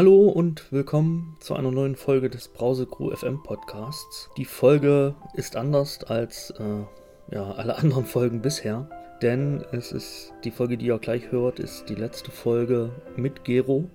Hallo 0.00 0.30
und 0.30 0.72
willkommen 0.72 1.36
zu 1.40 1.54
einer 1.54 1.70
neuen 1.70 1.94
Folge 1.94 2.30
des 2.30 2.48
Brause 2.48 2.86
Crew 2.86 3.14
FM 3.14 3.42
Podcasts. 3.42 4.30
Die 4.38 4.46
Folge 4.46 5.14
ist 5.34 5.56
anders 5.56 6.02
als 6.04 6.54
äh, 6.58 7.34
ja, 7.34 7.52
alle 7.52 7.76
anderen 7.78 8.06
Folgen 8.06 8.40
bisher, 8.40 8.88
denn 9.20 9.62
es 9.72 9.92
ist 9.92 10.32
die 10.42 10.52
Folge, 10.52 10.78
die 10.78 10.86
ihr 10.86 10.98
gleich 10.98 11.30
hört, 11.30 11.58
ist 11.58 11.90
die 11.90 11.96
letzte 11.96 12.30
Folge 12.30 12.88
mit 13.14 13.44
Gero. 13.44 13.90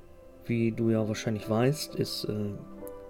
Wie 0.45 0.71
du 0.71 0.91
ja 0.91 1.07
wahrscheinlich 1.07 1.49
weißt, 1.49 1.95
ist 1.95 2.25
äh, 2.25 2.53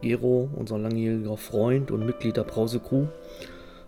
Gero, 0.02 0.50
unser 0.56 0.78
langjähriger 0.78 1.36
Freund 1.36 1.92
und 1.92 2.06
Mitglied 2.06 2.38
der 2.38 2.46
Brause 2.46 2.80
Crew, 2.80 3.08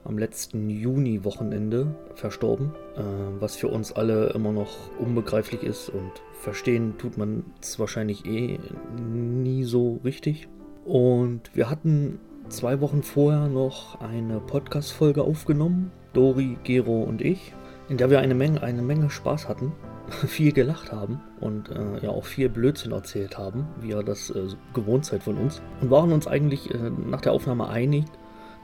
am 0.03 0.17
letzten 0.17 0.69
Juni-Wochenende 0.69 1.95
verstorben, 2.15 2.75
äh, 2.97 3.01
was 3.39 3.55
für 3.55 3.69
uns 3.69 3.93
alle 3.93 4.31
immer 4.31 4.51
noch 4.51 4.97
unbegreiflich 4.99 5.63
ist 5.63 5.87
und 5.87 6.11
verstehen 6.39 6.97
tut 6.97 7.17
man 7.17 7.45
es 7.61 7.79
wahrscheinlich 7.79 8.25
eh 8.25 8.59
nie 8.97 9.63
so 9.63 9.99
richtig. 10.03 10.47
Und 10.85 11.41
wir 11.53 11.69
hatten 11.69 12.19
zwei 12.49 12.79
Wochen 12.79 13.03
vorher 13.03 13.47
noch 13.47 13.99
eine 13.99 14.39
Podcast-Folge 14.39 15.23
aufgenommen, 15.23 15.91
Dori, 16.13 16.57
Gero 16.63 17.03
und 17.03 17.21
ich, 17.21 17.53
in 17.89 17.97
der 17.97 18.09
wir 18.09 18.19
eine 18.19 18.35
Menge, 18.35 18.63
eine 18.63 18.81
Menge 18.81 19.09
Spaß 19.09 19.49
hatten, 19.49 19.73
viel 20.27 20.53
gelacht 20.53 20.91
haben 20.91 21.19
und 21.41 21.69
äh, 21.69 22.03
ja 22.03 22.09
auch 22.09 22.25
viel 22.25 22.49
Blödsinn 22.49 22.93
erzählt 22.93 23.37
haben, 23.37 23.67
wie 23.81 23.89
ihr 23.89 24.03
das 24.03 24.29
äh, 24.29 24.47
gewohnt 24.73 25.05
seid 25.05 25.23
von 25.23 25.37
uns. 25.37 25.61
Und 25.81 25.91
waren 25.91 26.13
uns 26.13 26.27
eigentlich 26.27 26.73
äh, 26.73 26.89
nach 26.89 27.21
der 27.21 27.33
Aufnahme 27.33 27.67
einig, 27.67 28.05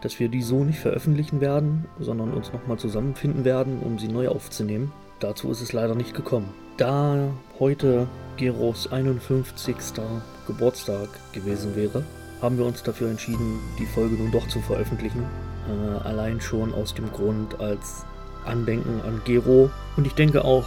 dass 0.02 0.20
wir 0.20 0.30
die 0.30 0.42
so 0.42 0.64
nicht 0.64 0.80
veröffentlichen 0.80 1.42
werden, 1.42 1.86
sondern 2.00 2.34
uns 2.34 2.52
nochmal 2.52 2.78
zusammenfinden 2.78 3.46
werden, 3.46 3.80
um 3.80 4.00
sie 4.00 4.08
neu 4.08 4.30
aufzunehmen. 4.30 4.92
Dazu 5.20 5.50
ist 5.50 5.62
es 5.62 5.74
leider 5.74 5.96
nicht 5.96 6.14
gekommen. 6.14 6.50
Da 6.84 7.32
heute 7.62 8.10
Geros 8.36 8.92
51. 8.92 9.78
Geburtstag 10.48 11.08
gewesen 11.32 11.78
wäre, 11.78 12.04
haben 12.42 12.58
wir 12.58 12.66
uns 12.66 12.84
dafür 12.84 13.10
entschieden, 13.10 13.62
die 13.80 13.86
Folge 13.86 14.16
nun 14.16 14.34
doch 14.34 14.46
zu 14.50 14.60
veröffentlichen. 14.60 15.24
Äh, 15.70 16.06
allein 16.06 16.42
schon 16.42 16.74
aus 16.74 16.94
dem 16.94 17.10
Grund 17.14 17.58
als 17.62 18.06
Andenken 18.44 19.00
an 19.04 19.22
Gero. 19.24 19.72
Und 19.96 20.06
ich 20.06 20.14
denke 20.16 20.44
auch, 20.44 20.66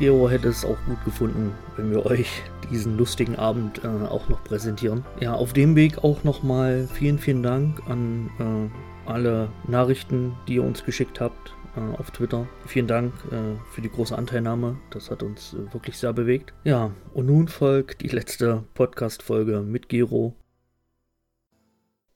Gero 0.00 0.28
hätte 0.28 0.48
es 0.48 0.64
auch 0.64 0.78
gut 0.84 1.04
gefunden, 1.04 1.52
wenn 1.76 1.92
wir 1.92 2.06
euch 2.06 2.42
diesen 2.72 2.98
lustigen 2.98 3.36
Abend 3.36 3.84
äh, 3.84 3.86
auch 3.86 4.28
noch 4.28 4.42
präsentieren. 4.42 5.04
Ja, 5.20 5.34
auf 5.34 5.52
dem 5.52 5.76
Weg 5.76 6.02
auch 6.02 6.24
nochmal 6.24 6.88
vielen, 6.92 7.20
vielen 7.20 7.44
Dank 7.44 7.80
an 7.88 8.30
äh, 8.40 9.08
alle 9.08 9.48
Nachrichten, 9.68 10.34
die 10.48 10.54
ihr 10.54 10.64
uns 10.64 10.84
geschickt 10.84 11.20
habt 11.20 11.54
äh, 11.76 11.98
auf 11.98 12.10
Twitter. 12.10 12.48
Vielen 12.66 12.86
Dank 12.86 13.12
äh, 13.30 13.56
für 13.72 13.80
die 13.80 13.90
große 13.90 14.16
Anteilnahme. 14.16 14.78
Das 14.90 15.10
hat 15.10 15.22
uns 15.22 15.54
äh, 15.54 15.72
wirklich 15.72 15.98
sehr 15.98 16.12
bewegt. 16.12 16.52
Ja, 16.64 16.90
und 17.14 17.26
nun 17.26 17.48
folgt 17.48 18.02
die 18.02 18.08
letzte 18.08 18.64
Podcast-Folge 18.74 19.60
mit 19.60 19.88
Gero. 19.88 20.34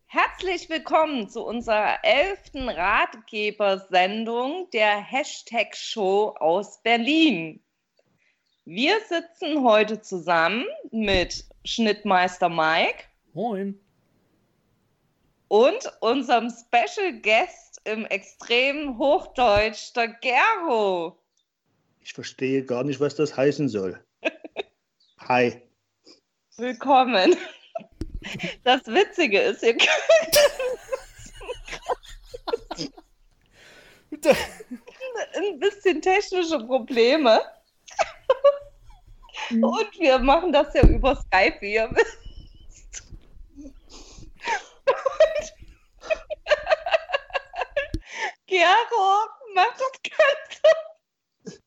Herzlich 0.07 0.71
willkommen 0.71 1.29
zu 1.29 1.45
unserer 1.45 1.99
elften 2.03 2.69
Ratgebersendung 2.69 4.69
der 4.73 4.97
Hashtag 4.97 5.77
Show 5.77 6.35
aus 6.39 6.83
Berlin. 6.83 7.61
Wir 8.65 8.95
sitzen 9.09 9.63
heute 9.63 10.01
zusammen 10.01 10.65
mit 10.91 11.45
Schnittmeister 11.65 12.49
Mike. 12.49 13.05
Moin. 13.33 13.79
Und 15.49 15.93
unserem 16.01 16.51
Special 16.51 17.21
Guest 17.21 17.66
im 17.87 18.05
extremen 18.07 18.99
Hochdeutsch, 18.99 19.95
der 19.95 20.09
Gero. 20.09 21.17
Ich 22.01 22.13
verstehe 22.13 22.65
gar 22.65 22.85
nicht, 22.85 23.01
was 23.01 23.15
das 23.15 23.37
heißen 23.37 23.69
soll. 23.69 24.05
Hi. 25.21 25.63
Willkommen. 26.57 27.37
Das 28.65 28.85
Witzige 28.87 29.41
ist, 29.41 29.63
ihr 29.63 29.77
könnt 29.77 29.91
ein 35.37 35.61
bisschen 35.61 36.03
technische 36.03 36.59
Probleme. 36.59 37.41
Mhm. 39.51 39.63
Und 39.63 40.01
wir 40.01 40.19
machen 40.19 40.53
das 40.53 40.75
ja 40.75 40.83
über 40.89 41.15
Skype, 41.15 41.61
wie 41.61 41.75
ihr 41.75 41.89
wisst. 41.93 43.06
Gero 48.57 49.29
macht 49.55 49.79
das 49.79 49.93
Ganze 50.03 50.63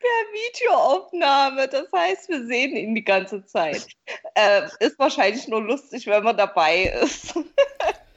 per 0.00 0.20
Videoaufnahme. 0.32 1.68
Das 1.68 1.86
heißt, 1.92 2.28
wir 2.28 2.44
sehen 2.46 2.74
ihn 2.74 2.96
die 2.96 3.04
ganze 3.04 3.44
Zeit. 3.44 3.86
Äh, 4.34 4.62
ist 4.80 4.98
wahrscheinlich 4.98 5.46
nur 5.46 5.62
lustig, 5.62 6.08
wenn 6.08 6.24
man 6.24 6.36
dabei 6.36 6.86
ist. 7.02 7.38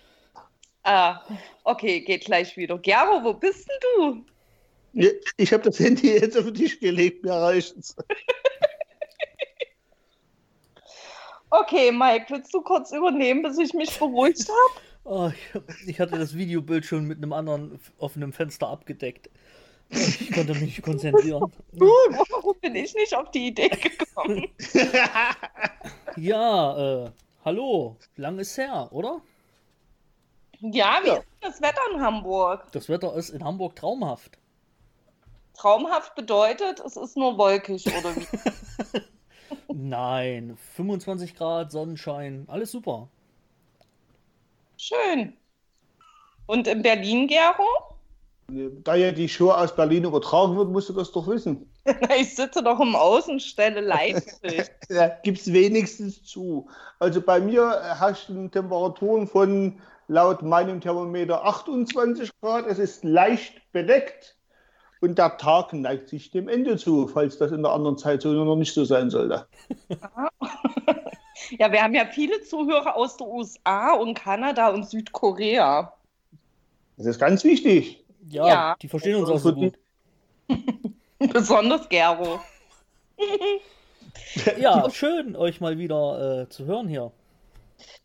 ah, 0.83 1.21
okay, 1.63 2.01
geht 2.01 2.25
gleich 2.25 2.57
wieder. 2.57 2.79
Gero, 2.79 3.23
wo 3.23 3.33
bist 3.35 3.69
denn 3.69 4.25
du? 4.93 5.11
Ich 5.37 5.53
habe 5.53 5.61
das 5.61 5.77
Handy 5.79 6.11
jetzt 6.11 6.35
auf 6.37 6.45
den 6.45 6.55
Tisch 6.55 6.79
gelegt, 6.79 7.23
mir 7.23 7.33
reicht 7.33 7.77
es. 7.77 7.95
Okay, 11.51 11.89
Mike, 11.89 12.25
willst 12.29 12.53
du 12.53 12.61
kurz 12.61 12.91
übernehmen, 12.91 13.41
bis 13.41 13.57
ich 13.57 13.73
mich 13.73 13.97
beruhigt 13.97 14.49
habe? 14.49 14.81
Oh, 15.07 15.31
ich, 15.85 15.99
hatte 15.99 16.17
das 16.17 16.35
Videobild 16.35 16.83
schon 16.83 17.05
mit 17.05 17.19
einem 17.19 17.31
anderen 17.31 17.79
offenen 17.99 18.33
Fenster 18.33 18.67
abgedeckt. 18.69 19.29
Ich 19.89 20.31
konnte 20.31 20.53
mich 20.53 20.61
nicht 20.63 20.81
konzentrieren. 20.81 21.53
warum 21.73 22.55
bin 22.61 22.75
ich 22.75 22.95
nicht 22.95 23.15
auf 23.15 23.29
die 23.29 23.47
Idee 23.47 23.69
gekommen? 23.69 24.47
ja, 26.17 27.05
äh, 27.05 27.11
hallo, 27.45 27.97
lang 28.15 28.39
ist 28.39 28.57
her, 28.57 28.87
oder? 28.91 29.21
Ja, 30.59 31.01
wie 31.03 31.09
ja. 31.09 31.17
ist 31.17 31.27
das 31.39 31.61
Wetter 31.61 31.81
in 31.93 32.01
Hamburg? 32.01 32.71
Das 32.71 32.89
Wetter 32.89 33.13
ist 33.15 33.29
in 33.29 33.43
Hamburg 33.43 33.75
traumhaft. 33.75 34.39
Traumhaft 35.53 36.15
bedeutet, 36.15 36.79
es 36.79 36.97
ist 36.97 37.15
nur 37.15 37.37
wolkig, 37.37 37.85
oder 37.85 38.15
wie? 38.15 38.27
Nein, 39.71 40.57
25 40.73 41.35
Grad, 41.35 41.71
Sonnenschein, 41.71 42.45
alles 42.47 42.71
super. 42.71 43.07
Schön. 44.85 45.33
Und 46.45 46.67
in 46.67 46.83
Berlin, 46.83 47.27
Gero? 47.27 47.65
Da 48.83 48.93
ja 48.93 49.11
die 49.11 49.27
Show 49.27 49.49
aus 49.49 49.75
Berlin 49.75 50.03
übertragen 50.03 50.55
wird, 50.55 50.69
musst 50.69 50.89
du 50.89 50.93
das 50.93 51.11
doch 51.11 51.27
wissen. 51.27 51.67
ich 52.19 52.35
sitze 52.35 52.61
doch 52.61 52.79
im 52.79 52.95
Außenstelle 52.95 53.81
Leipzig. 53.81 54.69
da 54.89 55.07
gibt 55.23 55.39
es 55.39 55.51
wenigstens 55.51 56.23
zu. 56.23 56.69
Also 56.99 57.19
bei 57.19 57.39
mir 57.39 57.81
herrschen 57.97 58.51
Temperaturen 58.51 59.25
von 59.25 59.81
laut 60.07 60.43
meinem 60.43 60.79
Thermometer 60.79 61.43
28 61.43 62.29
Grad. 62.39 62.67
Es 62.67 62.77
ist 62.77 63.03
leicht 63.03 63.59
bedeckt. 63.71 64.37
Und 65.01 65.17
der 65.17 65.37
Tag 65.37 65.73
neigt 65.73 66.09
sich 66.09 66.29
dem 66.29 66.47
Ende 66.47 66.77
zu, 66.77 67.07
falls 67.07 67.39
das 67.39 67.51
in 67.51 67.63
der 67.63 67.71
anderen 67.71 67.97
Zeitzone 67.97 68.45
noch 68.45 68.55
nicht 68.55 68.73
so 68.73 68.85
sein 68.85 69.09
sollte. 69.09 69.47
ja, 71.51 71.71
wir 71.71 71.81
haben 71.81 71.93
ja 71.93 72.05
viele 72.05 72.41
Zuhörer 72.41 72.95
aus 72.95 73.17
den 73.17 73.27
USA 73.27 73.93
und 73.93 74.13
Kanada 74.13 74.69
und 74.69 74.89
Südkorea. 74.89 75.93
Das 76.97 77.05
ist 77.05 77.19
ganz 77.19 77.43
wichtig. 77.43 78.03
Ja, 78.29 78.47
ja. 78.47 78.75
die 78.81 78.87
verstehen 78.87 79.15
uns 79.15 79.29
auch 79.29 79.39
so 79.39 79.53
gut. 79.53 79.77
Besonders 81.19 81.87
Gero. 81.89 82.39
ja, 84.57 84.89
schön, 84.89 85.35
euch 85.35 85.61
mal 85.61 85.77
wieder 85.77 86.41
äh, 86.41 86.49
zu 86.49 86.65
hören 86.65 86.87
hier. 86.87 87.11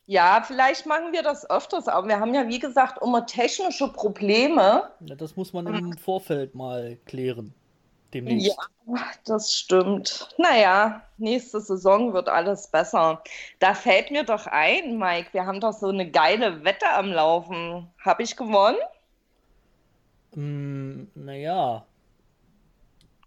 Ja, 0.07 0.43
vielleicht 0.45 0.87
machen 0.87 1.13
wir 1.13 1.23
das 1.23 1.49
öfters, 1.49 1.87
aber 1.87 2.09
wir 2.09 2.19
haben 2.19 2.35
ja, 2.35 2.49
wie 2.49 2.59
gesagt, 2.59 3.01
immer 3.03 3.27
technische 3.27 3.89
Probleme. 3.89 4.91
Ja, 5.01 5.15
das 5.15 5.37
muss 5.37 5.53
man 5.53 5.67
im 5.67 5.97
Vorfeld 5.97 6.55
mal 6.55 6.99
klären. 7.07 7.55
Demnächst. 8.13 8.57
Ja, 8.87 8.97
das 9.25 9.55
stimmt. 9.55 10.29
Naja, 10.37 11.03
nächste 11.19 11.61
Saison 11.61 12.13
wird 12.13 12.29
alles 12.29 12.69
besser. 12.69 13.23
Da 13.61 13.75
fällt 13.75 14.11
mir 14.11 14.25
doch 14.25 14.47
ein, 14.47 14.99
Mike, 14.99 15.29
wir 15.33 15.47
haben 15.47 15.61
doch 15.61 15.73
so 15.73 15.89
eine 15.89 16.11
geile 16.11 16.65
Wette 16.65 16.89
am 16.91 17.13
Laufen. 17.13 17.89
Habe 18.05 18.23
ich 18.23 18.37
gewonnen? 18.37 18.79
Mm, 20.35 21.05
naja, 21.15 21.85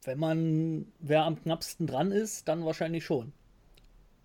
wenn 0.03 0.19
man, 0.19 0.91
wer 0.99 1.23
am 1.23 1.41
knappsten 1.41 1.87
dran 1.87 2.11
ist, 2.11 2.47
dann 2.47 2.65
wahrscheinlich 2.65 3.05
schon. 3.05 3.31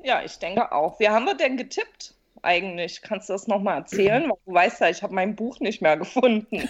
Ja, 0.02 0.22
ich 0.22 0.38
denke 0.38 0.72
auch. 0.72 0.98
Wie 0.98 1.08
haben 1.08 1.24
wir 1.24 1.34
denn 1.34 1.56
getippt? 1.56 2.14
eigentlich? 2.42 3.02
Kannst 3.02 3.28
du 3.28 3.32
das 3.32 3.46
nochmal 3.46 3.78
erzählen? 3.78 4.24
Weil 4.24 4.38
du 4.46 4.54
weißt 4.54 4.80
ja, 4.80 4.88
ich 4.88 5.02
habe 5.02 5.14
mein 5.14 5.36
Buch 5.36 5.60
nicht 5.60 5.82
mehr 5.82 5.96
gefunden. 5.96 6.68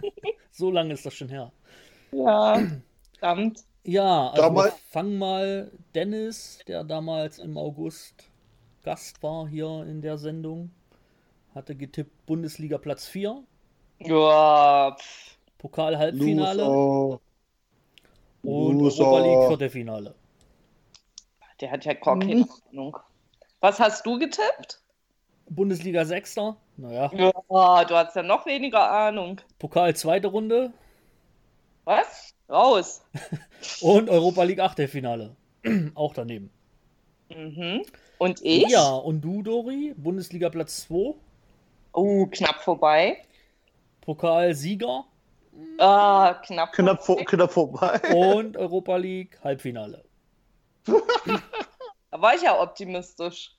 so 0.50 0.70
lange 0.70 0.94
ist 0.94 1.06
das 1.06 1.14
schon 1.14 1.28
her. 1.28 1.52
Ja, 2.12 2.62
verdammt. 3.22 3.64
Ja, 3.84 4.28
also 4.28 4.42
Damals... 4.42 4.74
fang 4.90 5.18
mal 5.18 5.70
Dennis, 5.94 6.60
der 6.66 6.84
damals 6.84 7.38
im 7.38 7.56
August 7.56 8.28
Gast 8.84 9.22
war 9.22 9.48
hier 9.48 9.84
in 9.88 10.02
der 10.02 10.18
Sendung, 10.18 10.70
hatte 11.54 11.74
getippt 11.74 12.26
Bundesliga 12.26 12.78
Platz 12.78 13.06
4. 13.06 13.42
Ja. 14.00 14.96
Pokal-Halbfinale. 15.58 16.64
Und 18.42 18.78
Loser. 18.78 19.04
Europa 19.04 19.24
League 19.24 19.48
Viertelfinale. 19.48 20.14
Der 21.60 21.70
hat 21.70 21.84
ja 21.84 21.94
gar 21.94 22.18
keine 22.18 22.40
mhm. 22.40 22.48
Ahnung. 22.70 22.96
Was 23.60 23.78
hast 23.78 24.04
du 24.04 24.18
getippt? 24.18 24.82
Bundesliga 25.48 26.04
Sechster. 26.04 26.56
Naja. 26.76 27.12
Ja, 27.14 27.84
du 27.84 27.94
hast 27.94 28.16
ja 28.16 28.24
noch 28.24 28.46
weniger 28.46 28.90
Ahnung. 28.90 29.40
Pokal 29.60 29.94
zweite 29.94 30.26
Runde. 30.26 30.72
Was? 31.84 32.34
Raus. 32.52 33.02
Und 33.80 34.10
Europa 34.10 34.42
League 34.42 34.60
Achtelfinale. 34.60 35.34
Auch 35.94 36.12
daneben. 36.12 36.50
Mhm. 37.30 37.82
Und 38.18 38.40
ich? 38.42 38.68
Ja, 38.68 38.92
und 38.92 39.22
du, 39.22 39.42
Dori? 39.42 39.94
Bundesliga 39.96 40.50
Platz 40.50 40.86
2. 40.86 41.14
Oh, 41.92 42.26
knapp 42.26 42.62
vorbei. 42.62 43.22
Pokalsieger. 44.02 45.04
Ah, 45.78 46.34
knapp. 46.44 46.72
Knapp, 46.72 47.04
vor, 47.04 47.16
knapp 47.24 47.52
vorbei. 47.52 48.00
Und 48.14 48.56
Europa 48.56 48.96
League 48.96 49.38
Halbfinale. 49.42 50.04
Da 52.12 52.20
war 52.20 52.34
ich 52.34 52.42
ja 52.42 52.60
optimistisch. 52.60 53.56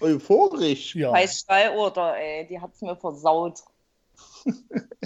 Euphorisch. 0.00 0.94
Ja. 0.94 1.10
Bei 1.10 1.26
Stallorder, 1.26 2.16
ey, 2.16 2.46
die 2.46 2.60
hat's 2.60 2.80
mir 2.80 2.94
versaut. 2.94 3.62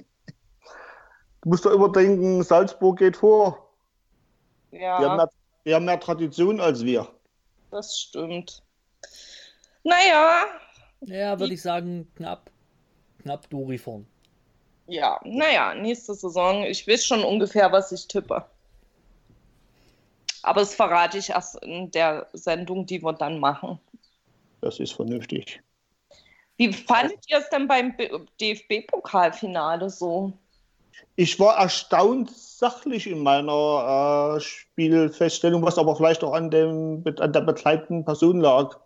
Du 1.43 1.49
musst 1.49 1.65
doch 1.65 1.73
immer 1.73 1.91
denken, 1.91 2.43
Salzburg 2.43 2.99
geht 2.99 3.17
vor. 3.17 3.71
Ja, 4.73 4.99
Die 4.99 5.05
haben 5.07 5.17
mehr, 5.17 5.31
die 5.65 5.75
haben 5.75 5.85
mehr 5.85 6.01
Tradition 6.01 6.61
als 6.61 6.85
wir. 6.85 7.09
das 7.71 7.99
stimmt. 7.99 8.63
Naja, 9.83 10.45
Ja, 11.01 11.39
würde 11.41 11.55
ich 11.55 11.63
sagen, 11.63 12.11
knapp. 12.17 12.51
Knapp 13.23 13.49
Dori 13.51 13.79
vorn. 13.79 14.07
ja, 14.87 15.19
naja, 15.25 15.75
nächste 15.75 16.15
Saison. 16.15 16.63
Ich 16.65 16.87
weiß 16.87 17.05
schon 17.05 17.25
ungefähr, 17.25 17.71
was 17.73 17.91
ich 17.93 18.07
tippe. 18.09 18.45
Aber 20.43 20.61
das 20.61 20.75
verrate 20.75 21.19
ich 21.19 21.31
erst 21.31 21.57
in 21.63 21.91
der 21.91 22.27
Sendung, 22.33 22.87
die 22.87 23.03
wir 23.03 23.13
dann 23.13 23.39
machen. 23.39 23.79
Das 24.63 24.79
ist 24.81 24.93
vernünftig. 24.93 25.61
Wie 26.57 26.73
fandet 26.73 27.21
ihr 27.29 27.39
es 27.39 27.49
denn 27.51 27.67
beim 27.69 27.95
DFB-Pokalfinale 28.41 29.89
so? 29.91 30.33
Ich 31.17 31.38
war 31.38 31.56
erstaunt 31.58 32.31
sachlich 32.31 33.06
in 33.06 33.23
meiner 33.23 34.37
äh, 34.37 34.41
Spielfeststellung, 34.41 35.62
was 35.62 35.79
aber 35.79 35.97
vielleicht 35.97 36.25
auch 36.25 36.32
an, 36.32 36.50
dem, 36.50 37.05
an 37.19 37.32
der 37.32 37.41
begleitenden 37.41 38.05
Person 38.05 38.41
lag. 38.41 38.79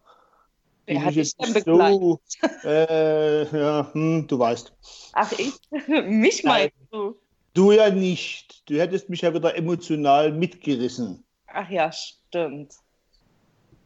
Wer 0.87 1.05
hat 1.05 1.15
dich 1.15 1.35
denn 1.37 1.63
so, 1.65 2.21
äh, 2.65 3.45
ja, 3.59 3.89
hm, 3.93 4.27
du 4.27 4.39
weißt. 4.39 4.73
Ach, 5.15 5.33
ich? 5.33 5.55
Mich 5.89 6.45
meinst 6.45 6.75
du? 6.91 7.17
Du 7.55 7.73
ja 7.73 7.89
nicht. 7.89 8.69
Du 8.69 8.79
hättest 8.79 9.09
mich 9.09 9.21
ja 9.21 9.33
wieder 9.33 9.57
emotional 9.57 10.33
mitgerissen. 10.33 11.25
Ach 11.47 11.71
ja, 11.71 11.93
stimmt. 11.93 12.75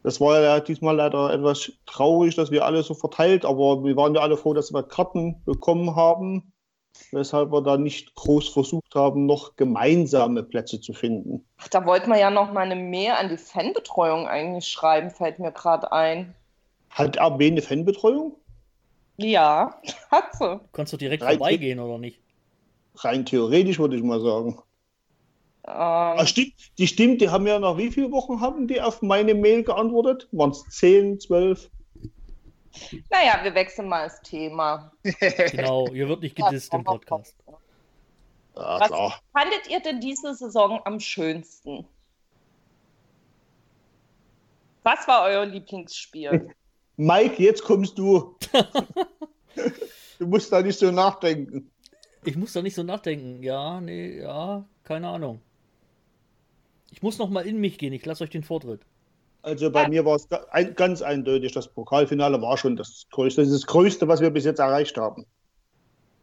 Das 0.01 0.19
war 0.19 0.41
ja 0.41 0.59
diesmal 0.59 0.95
leider 0.95 1.31
etwas 1.31 1.71
traurig, 1.85 2.35
dass 2.35 2.51
wir 2.51 2.65
alle 2.65 2.81
so 2.83 2.93
verteilt, 2.93 3.45
aber 3.45 3.83
wir 3.83 3.95
waren 3.95 4.15
ja 4.15 4.21
alle 4.21 4.37
froh, 4.37 4.53
dass 4.53 4.71
wir 4.71 4.81
Karten 4.81 5.41
bekommen 5.45 5.95
haben, 5.95 6.51
weshalb 7.11 7.51
wir 7.51 7.61
da 7.61 7.77
nicht 7.77 8.15
groß 8.15 8.49
versucht 8.49 8.95
haben, 8.95 9.25
noch 9.25 9.55
gemeinsame 9.55 10.43
Plätze 10.43 10.81
zu 10.81 10.93
finden. 10.93 11.45
Ach, 11.57 11.67
da 11.69 11.85
wollten 11.85 12.09
wir 12.09 12.17
ja 12.19 12.29
noch 12.31 12.51
mal 12.53 12.61
eine 12.61 12.75
Mail 12.75 13.11
an 13.11 13.29
die 13.29 13.37
Fanbetreuung 13.37 14.27
eigentlich 14.27 14.67
schreiben, 14.67 15.09
fällt 15.11 15.39
mir 15.39 15.51
gerade 15.51 15.91
ein. 15.91 16.35
Hat 16.89 17.17
RB 17.19 17.41
eine 17.43 17.61
Fanbetreuung? 17.61 18.35
Ja, 19.17 19.81
hat 20.11 20.33
sie. 20.35 20.59
Kannst 20.71 20.93
du 20.93 20.97
direkt 20.97 21.23
Drei 21.23 21.37
vorbeigehen 21.37 21.79
oder 21.79 21.97
nicht? 21.97 22.21
Rein 22.95 23.25
theoretisch 23.25 23.79
würde 23.79 23.95
ich 23.97 24.03
mal 24.03 24.21
sagen. 24.21 24.61
Ah, 25.63 26.15
Ähm, 26.19 26.27
stimmt, 26.27 26.53
die 26.77 26.87
stimmt, 26.87 27.21
die 27.21 27.29
haben 27.29 27.45
ja 27.47 27.59
nach 27.59 27.77
wie 27.77 27.91
vielen 27.91 28.11
Wochen 28.11 28.41
haben 28.41 28.67
die 28.67 28.81
auf 28.81 29.01
meine 29.01 29.35
Mail 29.35 29.63
geantwortet? 29.63 30.27
Waren 30.31 30.51
es 30.51 30.63
10, 30.69 31.19
12? 31.19 31.69
Naja, 33.09 33.39
wir 33.43 33.55
wechseln 33.55 33.87
mal 33.87 34.03
das 34.03 34.21
Thema. 34.21 34.91
Genau, 35.51 35.87
hier 35.91 36.07
wird 36.07 36.21
nicht 36.21 36.35
gedisst 36.35 36.73
im 36.73 36.83
Podcast. 36.83 37.35
Was 38.53 38.89
fandet 39.31 39.69
ihr 39.69 39.79
denn 39.79 40.01
diese 40.01 40.35
Saison 40.35 40.81
am 40.85 40.99
schönsten? 40.99 41.87
Was 44.83 45.07
war 45.07 45.23
euer 45.23 45.45
Lieblingsspiel? 45.45 46.53
Mike, 46.97 47.41
jetzt 47.41 47.63
kommst 47.63 47.97
du. 47.97 48.35
du 50.19 50.27
musst 50.27 50.51
da 50.51 50.61
nicht 50.61 50.79
so 50.79 50.91
nachdenken. 50.91 51.71
Ich 52.25 52.35
muss 52.35 52.53
da 52.53 52.61
nicht 52.61 52.75
so 52.75 52.83
nachdenken. 52.83 53.41
Ja, 53.41 53.79
nee, 53.79 54.19
ja, 54.19 54.65
keine 54.83 55.07
Ahnung. 55.07 55.41
Ich 56.91 57.01
muss 57.01 57.17
noch 57.17 57.29
mal 57.29 57.45
in 57.45 57.61
mich 57.61 57.77
gehen. 57.77 57.93
Ich 57.93 58.05
lasse 58.05 58.23
euch 58.23 58.29
den 58.29 58.43
Vortritt. 58.43 58.81
Also 59.41 59.71
bei 59.71 59.87
mir 59.87 60.03
war 60.05 60.15
es 60.15 60.27
ein, 60.51 60.75
ganz 60.75 61.01
eindeutig, 61.01 61.53
das 61.53 61.67
Pokalfinale 61.67 62.41
war 62.41 62.57
schon 62.57 62.75
das 62.75 63.05
Größte. 63.11 63.41
Das 63.41 63.49
ist 63.49 63.63
das 63.63 63.67
Größte, 63.67 64.07
was 64.07 64.19
wir 64.19 64.29
bis 64.29 64.45
jetzt 64.45 64.59
erreicht 64.59 64.97
haben. 64.97 65.25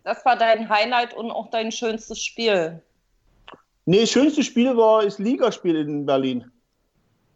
Das 0.04 0.24
war 0.24 0.36
dein 0.36 0.68
Highlight 0.68 1.14
und 1.14 1.30
auch 1.30 1.50
dein 1.50 1.72
schönstes 1.72 2.22
Spiel. 2.22 2.82
Nee, 3.86 4.00
das 4.00 4.10
schönste 4.10 4.42
Spiel 4.42 4.76
war 4.76 5.04
das 5.04 5.18
Ligaspiel 5.18 5.76
in 5.76 6.04
Berlin. 6.06 6.50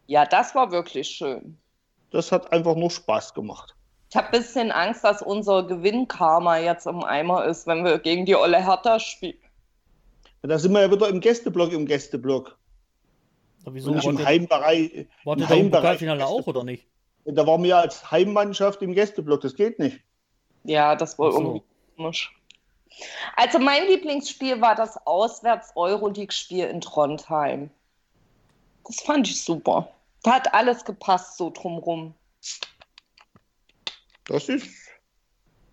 Ja, 0.06 0.26
das 0.26 0.54
war 0.54 0.70
wirklich 0.70 1.08
schön. 1.08 1.56
Das 2.10 2.30
hat 2.30 2.52
einfach 2.52 2.74
nur 2.74 2.90
Spaß 2.90 3.34
gemacht. 3.34 3.74
Ich 4.10 4.16
habe 4.16 4.26
ein 4.26 4.32
bisschen 4.32 4.72
Angst, 4.72 5.04
dass 5.04 5.22
unser 5.22 5.62
Gewinnkarma 5.62 6.58
jetzt 6.58 6.86
im 6.86 7.04
Eimer 7.04 7.44
ist, 7.44 7.66
wenn 7.68 7.84
wir 7.84 7.98
gegen 7.98 8.26
die 8.26 8.34
Olle 8.34 8.58
Hertha 8.58 8.98
spielen. 8.98 9.38
Da 10.42 10.58
sind 10.58 10.72
wir 10.72 10.80
ja 10.80 10.90
wieder 10.90 11.08
im 11.08 11.20
Gästeblock, 11.20 11.72
im 11.72 11.86
Gästeblock. 11.86 12.56
Aber 13.64 13.74
wieso 13.74 13.94
wart 13.94 14.04
im 14.04 14.24
Heimbereich. 14.24 15.06
wart 15.24 15.38
im 15.38 15.42
ihr 15.42 15.48
da 15.48 15.54
im 15.54 15.60
Heimbereich 15.64 15.82
Pokalfinale 15.82 16.26
auch 16.26 16.46
oder 16.46 16.64
nicht? 16.64 16.86
Da 17.24 17.46
waren 17.46 17.62
wir 17.62 17.76
als 17.76 18.10
Heimmannschaft 18.10 18.82
im 18.82 18.94
Gästeblock, 18.94 19.40
das 19.42 19.54
geht 19.54 19.78
nicht. 19.78 20.00
Ja, 20.64 20.96
das 20.96 21.18
war 21.18 21.32
so. 21.32 21.38
irgendwie 21.38 21.62
komisch. 21.96 22.32
Also 23.36 23.58
mein 23.58 23.86
Lieblingsspiel 23.86 24.60
war 24.60 24.74
das 24.74 24.96
Auswärts-Euroleague-Spiel 25.06 26.66
in 26.66 26.80
Trondheim. 26.80 27.70
Das 28.84 29.00
fand 29.00 29.28
ich 29.28 29.42
super. 29.42 29.92
Da 30.22 30.32
hat 30.32 30.52
alles 30.52 30.84
gepasst 30.84 31.36
so 31.36 31.50
drumrum. 31.50 32.14
Das 34.26 34.48
ist, 34.48 34.68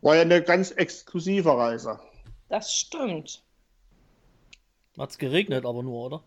war 0.01 0.16
ja 0.16 0.22
eine 0.22 0.42
ganz 0.42 0.72
exklusive 0.72 1.57
Reise. 1.57 2.00
Das 2.50 2.74
stimmt. 2.74 3.44
Hat's 4.98 5.18
geregnet, 5.18 5.66
aber 5.66 5.84
nur, 5.84 6.06
oder? 6.06 6.24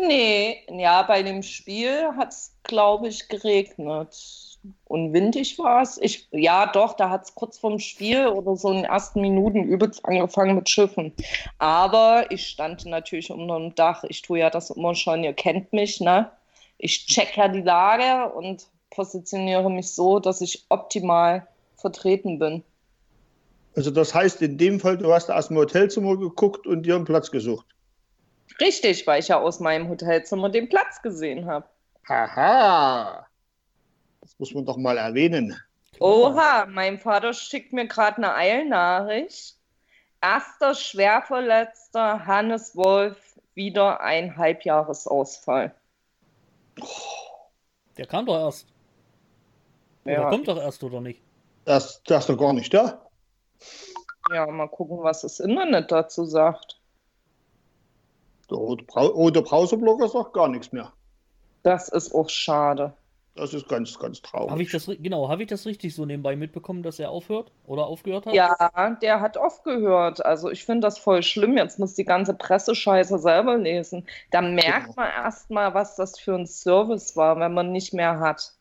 Nee, 0.00 0.64
ja, 0.70 1.02
bei 1.02 1.22
dem 1.22 1.42
Spiel 1.42 2.08
hat 2.16 2.32
es, 2.32 2.54
glaube 2.62 3.08
ich, 3.08 3.28
geregnet. 3.28 4.16
Und 4.84 5.12
windig 5.12 5.58
war 5.58 5.82
es. 5.82 6.00
Ja, 6.30 6.66
doch, 6.66 6.94
da 6.94 7.10
hat 7.10 7.24
es 7.24 7.34
kurz 7.34 7.58
vorm 7.58 7.78
Spiel 7.78 8.26
oder 8.26 8.56
so 8.56 8.70
in 8.70 8.76
den 8.76 8.84
ersten 8.84 9.20
Minuten 9.20 9.64
übelst 9.64 10.04
angefangen 10.04 10.56
mit 10.56 10.68
Schiffen. 10.68 11.12
Aber 11.58 12.30
ich 12.30 12.46
stand 12.46 12.84
natürlich 12.86 13.30
unter 13.30 13.58
dem 13.58 13.74
Dach. 13.74 14.04
Ich 14.04 14.22
tue 14.22 14.40
ja 14.40 14.50
das 14.50 14.70
immer 14.70 14.94
schon, 14.94 15.24
ihr 15.24 15.32
kennt 15.32 15.72
mich, 15.72 16.00
ne? 16.00 16.30
Ich 16.78 17.06
check 17.06 17.36
ja 17.36 17.48
die 17.48 17.62
Lage 17.62 18.32
und 18.32 18.66
positioniere 18.90 19.70
mich 19.70 19.92
so, 19.92 20.18
dass 20.18 20.40
ich 20.40 20.64
optimal 20.68 21.46
vertreten 21.76 22.38
bin. 22.38 22.62
Also 23.74 23.90
das 23.90 24.14
heißt 24.14 24.42
in 24.42 24.58
dem 24.58 24.80
Fall, 24.80 24.98
du 24.98 25.12
hast 25.12 25.30
aus 25.30 25.48
dem 25.48 25.56
Hotelzimmer 25.56 26.16
geguckt 26.16 26.66
und 26.66 26.84
dir 26.84 26.96
einen 26.96 27.04
Platz 27.04 27.30
gesucht. 27.30 27.66
Richtig, 28.60 29.06
weil 29.06 29.20
ich 29.20 29.28
ja 29.28 29.38
aus 29.38 29.60
meinem 29.60 29.88
Hotelzimmer 29.88 30.48
den 30.48 30.68
Platz 30.68 31.00
gesehen 31.02 31.46
habe. 31.46 31.66
Haha. 32.08 33.26
Das 34.20 34.38
muss 34.38 34.52
man 34.54 34.64
doch 34.64 34.76
mal 34.76 34.98
erwähnen. 34.98 35.56
Oha, 36.00 36.66
mein 36.66 36.98
Vater 36.98 37.32
schickt 37.32 37.72
mir 37.72 37.86
gerade 37.86 38.18
eine 38.18 38.34
Eilnachricht. 38.34 39.56
Erster 40.20 40.74
schwerverletzter 40.74 42.26
Hannes 42.26 42.74
Wolf, 42.76 43.38
wieder 43.54 44.00
ein 44.00 44.36
Halbjahresausfall. 44.36 45.74
Der 47.96 48.06
kam 48.06 48.26
doch 48.26 48.38
erst. 48.38 48.66
Oder 50.04 50.12
Ja, 50.14 50.28
kommt 50.30 50.48
doch 50.48 50.60
erst, 50.60 50.82
oder 50.82 51.00
nicht? 51.00 51.20
Das, 51.64 52.02
das 52.04 52.24
ist 52.24 52.28
doch 52.30 52.38
gar 52.38 52.52
nicht 52.52 52.72
da. 52.72 53.06
ja, 54.32 54.46
mal 54.46 54.68
gucken, 54.68 55.02
was 55.02 55.22
das 55.22 55.40
Internet 55.40 55.90
dazu 55.90 56.24
sagt. 56.24 56.77
Der 58.50 58.58
rote, 58.58 59.42
Brau 59.42 59.66
sagt 59.66 60.32
gar 60.32 60.48
nichts 60.48 60.72
mehr. 60.72 60.92
Das 61.62 61.88
ist 61.88 62.14
auch 62.14 62.28
schade. 62.28 62.94
Das 63.38 63.54
ist 63.54 63.68
ganz, 63.68 63.96
ganz 63.98 64.20
traurig. 64.20 64.50
Habe 64.50 64.62
ich 64.62 64.72
das 64.72 64.86
genau, 64.86 65.28
habe 65.28 65.42
ich 65.42 65.48
das 65.48 65.64
richtig 65.64 65.94
so 65.94 66.04
nebenbei 66.04 66.34
mitbekommen, 66.34 66.82
dass 66.82 66.98
er 66.98 67.10
aufhört 67.10 67.52
oder 67.66 67.86
aufgehört 67.86 68.26
hat? 68.26 68.34
Ja, 68.34 68.96
der 69.00 69.20
hat 69.20 69.38
aufgehört. 69.38 70.24
Also 70.24 70.50
ich 70.50 70.64
finde 70.64 70.86
das 70.88 70.98
voll 70.98 71.22
schlimm. 71.22 71.56
Jetzt 71.56 71.78
muss 71.78 71.94
die 71.94 72.04
ganze 72.04 72.34
Pressescheiße 72.34 73.18
selber 73.18 73.56
lesen. 73.56 74.04
Da 74.32 74.40
merkt 74.40 74.88
Genau. 74.88 74.94
man 74.96 75.10
erst 75.24 75.50
mal, 75.50 75.72
was 75.72 75.94
das 75.94 76.18
für 76.18 76.34
ein 76.34 76.48
Service 76.48 77.16
war, 77.16 77.38
wenn 77.38 77.54
man 77.54 77.70
nicht 77.70 77.94
mehr 77.94 78.18
hat. 78.18 78.54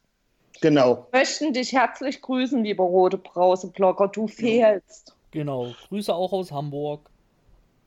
Genau. 0.62 1.08
Wir 1.12 1.20
möchten 1.20 1.54
dich 1.54 1.74
herzlich 1.74 2.22
grüßen, 2.22 2.64
lieber 2.64 2.84
rote 2.84 3.18
Brauseblogger. 3.18 4.10
Du 4.10 4.28
fehlst. 4.28 5.16
Genau. 5.32 5.72
Grüße 5.90 6.14
auch 6.14 6.34
aus 6.34 6.52
Hamburg. 6.52 7.10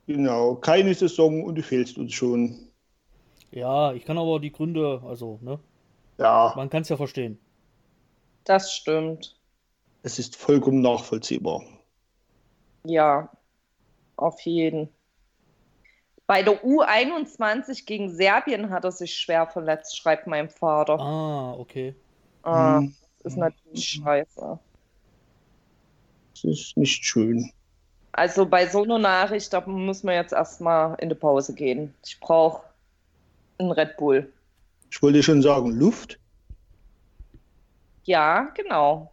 Genau. 0.06 0.56
Keine 0.56 0.94
Saison 0.94 1.42
und 1.44 1.54
du 1.54 1.62
fehlst 1.62 1.96
uns 1.98 2.12
schon. 2.12 2.70
Ja, 3.52 3.92
ich 3.92 4.04
kann 4.04 4.18
aber 4.18 4.40
die 4.40 4.52
Gründe, 4.52 5.02
also, 5.04 5.38
ne? 5.42 5.58
Ja. 6.18 6.52
Man 6.56 6.70
kann 6.70 6.82
es 6.82 6.88
ja 6.88 6.96
verstehen. 6.96 7.38
Das 8.44 8.72
stimmt. 8.72 9.36
Es 10.02 10.18
ist 10.18 10.36
vollkommen 10.36 10.82
nachvollziehbar. 10.82 11.62
Ja, 12.84 13.30
auf 14.16 14.40
jeden. 14.42 14.88
Bei 16.26 16.42
der 16.42 16.62
U21 16.64 17.86
gegen 17.86 18.08
Serbien 18.10 18.70
hat 18.70 18.84
er 18.84 18.92
sich 18.92 19.16
schwer 19.16 19.46
verletzt, 19.48 19.96
schreibt 19.96 20.26
mein 20.26 20.48
Vater. 20.48 20.98
Ah, 20.98 21.54
okay. 21.54 21.94
Ah, 22.42 22.78
Hm. 22.78 22.94
das 23.22 23.32
ist 23.32 23.38
natürlich 23.38 23.84
scheiße. 23.88 24.58
Das 26.32 26.44
ist 26.44 26.76
nicht 26.76 27.04
schön. 27.04 27.52
Also 28.12 28.46
bei 28.46 28.66
so 28.66 28.82
einer 28.82 28.98
Nachricht, 28.98 29.52
da 29.52 29.60
muss 29.66 30.02
man 30.02 30.14
jetzt 30.14 30.32
erstmal 30.32 30.96
in 31.00 31.08
die 31.08 31.14
Pause 31.14 31.54
gehen. 31.54 31.94
Ich 32.04 32.18
brauche 32.18 32.62
einen 33.58 33.70
Red 33.70 33.96
Bull. 33.96 34.32
Ich 34.90 35.00
wollte 35.02 35.22
schon 35.22 35.42
sagen, 35.42 35.70
Luft. 35.72 36.18
Ja, 38.04 38.50
genau. 38.54 39.12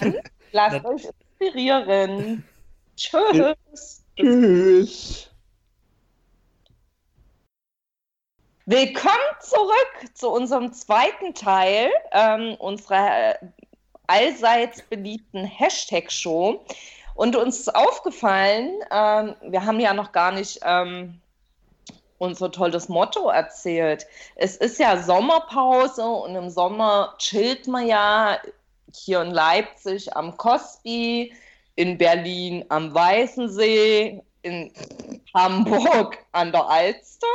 Dann 0.00 0.16
lasst 0.52 0.84
euch 0.84 1.08
inspirieren. 1.38 2.44
Tschüss. 2.96 4.02
Tschüss. 4.16 5.30
Willkommen 8.66 9.36
zurück 9.40 10.14
zu 10.14 10.30
unserem 10.30 10.72
zweiten 10.72 11.34
Teil 11.34 11.90
ähm, 12.12 12.54
unserer 12.58 13.36
allseits 14.06 14.82
beliebten 14.82 15.44
Hashtag-Show. 15.44 16.64
Und 17.20 17.36
uns 17.36 17.60
ist 17.60 17.74
aufgefallen, 17.74 18.80
ähm, 18.90 19.34
wir 19.42 19.66
haben 19.66 19.78
ja 19.78 19.92
noch 19.92 20.10
gar 20.10 20.32
nicht 20.32 20.58
ähm, 20.64 21.20
unser 22.16 22.50
tolles 22.50 22.88
Motto 22.88 23.28
erzählt. 23.28 24.06
Es 24.36 24.56
ist 24.56 24.78
ja 24.78 25.02
Sommerpause 25.02 26.02
und 26.02 26.34
im 26.34 26.48
Sommer 26.48 27.14
chillt 27.18 27.66
man 27.66 27.86
ja 27.86 28.38
hier 28.94 29.20
in 29.20 29.32
Leipzig 29.32 30.16
am 30.16 30.34
Cosby, 30.38 31.34
in 31.74 31.98
Berlin 31.98 32.64
am 32.70 32.94
Weißensee, 32.94 34.22
in 34.40 34.72
Hamburg 35.34 36.16
an 36.32 36.52
der 36.52 36.66
Alster. 36.70 37.26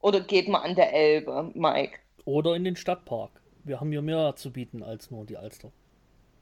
Oder 0.00 0.20
geht 0.20 0.48
man 0.48 0.62
an 0.62 0.74
der 0.74 0.90
Elbe, 0.90 1.50
Mike? 1.52 1.98
Oder 2.24 2.54
in 2.54 2.64
den 2.64 2.76
Stadtpark. 2.76 3.32
Wir 3.64 3.78
haben 3.78 3.92
hier 3.92 4.00
mehr 4.00 4.36
zu 4.36 4.50
bieten 4.50 4.82
als 4.82 5.10
nur 5.10 5.26
die 5.26 5.36
Alster. 5.36 5.70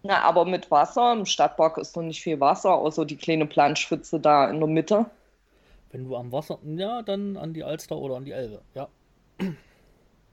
Na, 0.07 0.23
aber 0.23 0.45
mit 0.45 0.71
Wasser. 0.71 1.13
Im 1.13 1.27
Stadtpark 1.27 1.79
ist 1.79 1.97
noch 1.97 2.03
nicht 2.05 2.23
viel 2.23 2.39
Wasser, 2.41 2.75
außer 2.75 3.05
die 3.05 3.17
kleine 3.17 3.47
Planschpfütze 3.47 4.21
da 4.21 4.49
in 4.51 4.61
der 4.61 4.69
Mitte. 4.69 5.07
Wenn 5.91 6.05
du 6.05 6.17
am 6.17 6.31
Wasser, 6.33 6.59
ja, 6.65 7.03
dann 7.03 7.37
an 7.37 7.53
die 7.55 7.65
Alster 7.65 7.97
oder 7.97 8.17
an 8.17 8.25
die 8.25 8.33
Elbe. 8.33 8.63
Ja, 8.75 8.89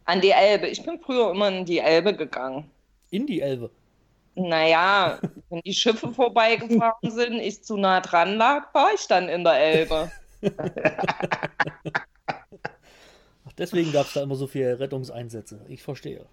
An 0.05 0.21
die 0.21 0.31
Elbe. 0.31 0.67
Ich 0.67 0.83
bin 0.83 0.99
früher 0.99 1.31
immer 1.31 1.47
in 1.49 1.65
die 1.65 1.79
Elbe 1.79 2.15
gegangen. 2.15 2.69
in 3.09 3.25
die 3.25 3.41
Elbe. 3.41 3.71
Naja, 4.35 5.19
wenn 5.49 5.61
die 5.61 5.73
Schiffe 5.73 6.11
vorbeigefahren 6.13 7.09
sind, 7.11 7.33
ich 7.39 7.63
zu 7.63 7.77
nah 7.77 8.01
dran 8.01 8.35
lag, 8.37 8.73
war 8.73 8.93
ich 8.93 9.07
dann 9.07 9.29
in 9.29 9.43
der 9.43 9.53
Elbe. 9.53 10.11
Ach, 13.45 13.53
deswegen 13.57 13.91
gab 13.91 14.07
es 14.07 14.13
da 14.13 14.23
immer 14.23 14.35
so 14.35 14.47
viele 14.47 14.79
Rettungseinsätze. 14.79 15.65
Ich 15.67 15.83
verstehe. 15.83 16.25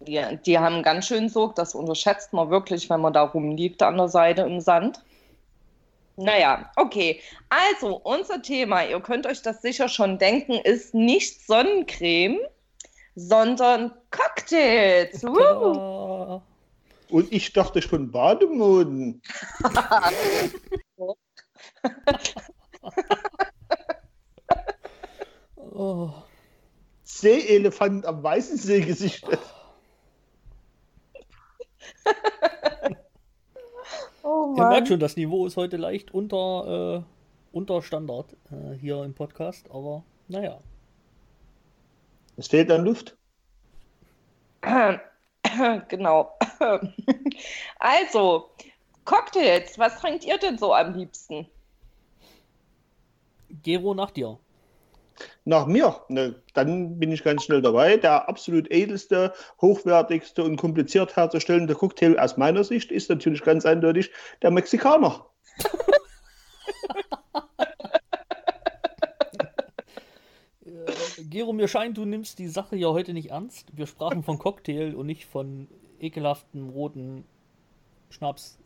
Die, 0.00 0.22
die 0.44 0.58
haben 0.58 0.82
ganz 0.82 1.06
schön 1.06 1.28
Sog, 1.28 1.54
das 1.54 1.74
unterschätzt 1.74 2.32
man 2.32 2.50
wirklich, 2.50 2.90
wenn 2.90 3.00
man 3.00 3.12
da 3.12 3.22
rumliegt 3.22 3.82
an 3.82 3.96
der 3.96 4.08
Seite 4.08 4.42
im 4.42 4.60
Sand. 4.60 5.02
Naja, 6.16 6.70
okay. 6.76 7.20
Also, 7.48 8.00
unser 8.02 8.40
Thema, 8.42 8.84
ihr 8.84 9.00
könnt 9.00 9.26
euch 9.26 9.42
das 9.42 9.62
sicher 9.62 9.88
schon 9.88 10.18
denken, 10.18 10.52
ist 10.52 10.94
nicht 10.94 11.46
Sonnencreme, 11.46 12.38
sondern 13.14 13.92
Cocktails. 14.10 15.22
Woo! 15.22 15.34
Tada! 15.38 16.42
Und 17.08 17.32
ich 17.32 17.52
dachte 17.52 17.82
schon 17.82 18.10
Bademoden. 18.10 19.22
Oh, 25.78 26.10
Seeelefant 27.04 28.06
am 28.06 28.22
weißen 28.22 28.56
See 28.56 28.80
gesichtet. 28.80 29.40
Oh 34.22 34.56
ihr 34.56 34.66
merkt 34.66 34.88
schon, 34.88 34.98
das 34.98 35.16
Niveau 35.16 35.46
ist 35.46 35.56
heute 35.56 35.76
leicht 35.76 36.12
unter, 36.12 37.04
äh, 37.04 37.56
unter 37.56 37.80
Standard 37.80 38.32
äh, 38.50 38.74
hier 38.74 39.04
im 39.04 39.14
Podcast, 39.14 39.70
aber 39.70 40.02
naja. 40.26 40.58
Es 42.36 42.48
fehlt 42.48 42.70
an 42.70 42.84
Luft. 42.84 43.16
Genau. 45.88 46.32
Also, 47.78 48.50
Cocktails, 49.04 49.78
was 49.78 50.00
trinkt 50.00 50.24
ihr 50.24 50.36
denn 50.38 50.58
so 50.58 50.74
am 50.74 50.94
liebsten? 50.94 51.46
Gero 53.62 53.94
nach 53.94 54.10
dir. 54.10 54.38
Nach 55.44 55.66
mir, 55.66 56.00
ne, 56.08 56.42
dann 56.54 56.98
bin 56.98 57.12
ich 57.12 57.22
ganz 57.22 57.44
schnell 57.44 57.62
dabei. 57.62 57.96
Der 57.96 58.28
absolut 58.28 58.70
edelste, 58.70 59.32
hochwertigste 59.60 60.42
und 60.42 60.56
kompliziert 60.56 61.16
herzustellende 61.16 61.74
Cocktail 61.74 62.18
aus 62.18 62.36
meiner 62.36 62.64
Sicht 62.64 62.90
ist 62.90 63.08
natürlich 63.10 63.42
ganz 63.42 63.64
eindeutig 63.66 64.10
der 64.42 64.50
Mexikaner. 64.50 65.26
Äh, 70.64 71.22
Gero, 71.24 71.52
mir 71.52 71.68
scheint, 71.68 71.96
du 71.96 72.04
nimmst 72.04 72.38
die 72.38 72.48
Sache 72.48 72.76
ja 72.76 72.88
heute 72.88 73.12
nicht 73.12 73.30
ernst. 73.30 73.76
Wir 73.76 73.86
sprachen 73.86 74.22
von 74.22 74.38
Cocktail 74.38 74.94
und 74.94 75.06
nicht 75.06 75.26
von 75.26 75.68
ekelhaften 76.00 76.70
roten 76.70 77.24
Schnaps. 78.10 78.58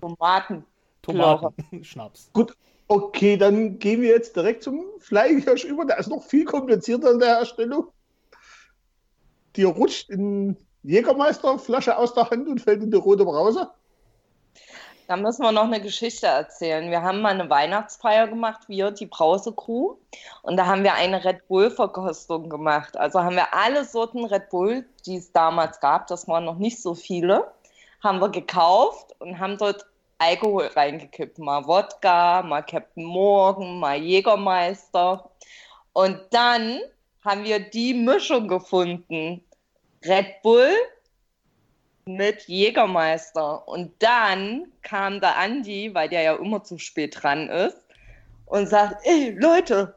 Tomaten. 0.00 0.64
Tomaten-Schnaps. 1.02 2.30
Okay, 2.86 3.36
dann 3.36 3.78
gehen 3.78 4.02
wir 4.02 4.10
jetzt 4.10 4.36
direkt 4.36 4.62
zum 4.62 4.84
Fleischhirsch 5.00 5.64
über. 5.64 5.84
Der 5.84 5.98
ist 5.98 6.08
noch 6.08 6.22
viel 6.22 6.44
komplizierter 6.44 7.12
in 7.12 7.18
der 7.18 7.36
Herstellung. 7.36 7.88
Dir 9.56 9.68
rutscht 9.68 10.10
in 10.10 10.56
Jägermeisterflasche 10.82 11.96
aus 11.96 12.14
der 12.14 12.30
Hand 12.30 12.46
und 12.48 12.60
fällt 12.60 12.82
in 12.82 12.90
die 12.90 12.96
rote 12.96 13.24
Brause. 13.24 13.70
Da 15.06 15.16
müssen 15.16 15.42
wir 15.42 15.52
noch 15.52 15.64
eine 15.64 15.82
Geschichte 15.82 16.26
erzählen. 16.26 16.90
Wir 16.90 17.02
haben 17.02 17.20
mal 17.20 17.34
eine 17.34 17.50
Weihnachtsfeier 17.50 18.26
gemacht, 18.26 18.68
wir, 18.68 18.90
die 18.90 19.06
Brause-Crew. 19.06 19.96
Und 20.42 20.56
da 20.56 20.66
haben 20.66 20.82
wir 20.82 20.94
eine 20.94 21.24
Red 21.24 21.46
Bull-Verkostung 21.48 22.48
gemacht. 22.48 22.96
Also 22.96 23.22
haben 23.22 23.36
wir 23.36 23.52
alle 23.52 23.84
Sorten 23.84 24.24
Red 24.24 24.48
Bull, 24.48 24.86
die 25.04 25.16
es 25.16 25.30
damals 25.32 25.80
gab, 25.80 26.06
das 26.06 26.26
waren 26.26 26.44
noch 26.44 26.58
nicht 26.58 26.80
so 26.80 26.94
viele, 26.94 27.50
haben 28.02 28.20
wir 28.20 28.30
gekauft 28.30 29.14
und 29.18 29.38
haben 29.38 29.58
dort 29.58 29.86
Alkohol 30.18 30.66
reingekippt. 30.66 31.38
Mal 31.38 31.66
Wodka, 31.66 32.42
mal 32.42 32.62
Captain 32.62 33.04
Morgan, 33.04 33.78
mal 33.78 33.96
Jägermeister. 33.96 35.30
Und 35.92 36.20
dann 36.30 36.80
haben 37.24 37.44
wir 37.44 37.58
die 37.58 37.94
Mischung 37.94 38.48
gefunden. 38.48 39.44
Red 40.04 40.42
Bull 40.42 40.72
mit 42.06 42.42
Jägermeister. 42.42 43.66
Und 43.66 43.92
dann 44.02 44.72
kam 44.82 45.20
der 45.20 45.36
Andi, 45.36 45.94
weil 45.94 46.08
der 46.08 46.22
ja 46.22 46.34
immer 46.34 46.62
zu 46.62 46.78
spät 46.78 47.22
dran 47.22 47.48
ist, 47.48 47.78
und 48.46 48.68
sagt, 48.68 49.06
ey 49.06 49.30
Leute, 49.30 49.96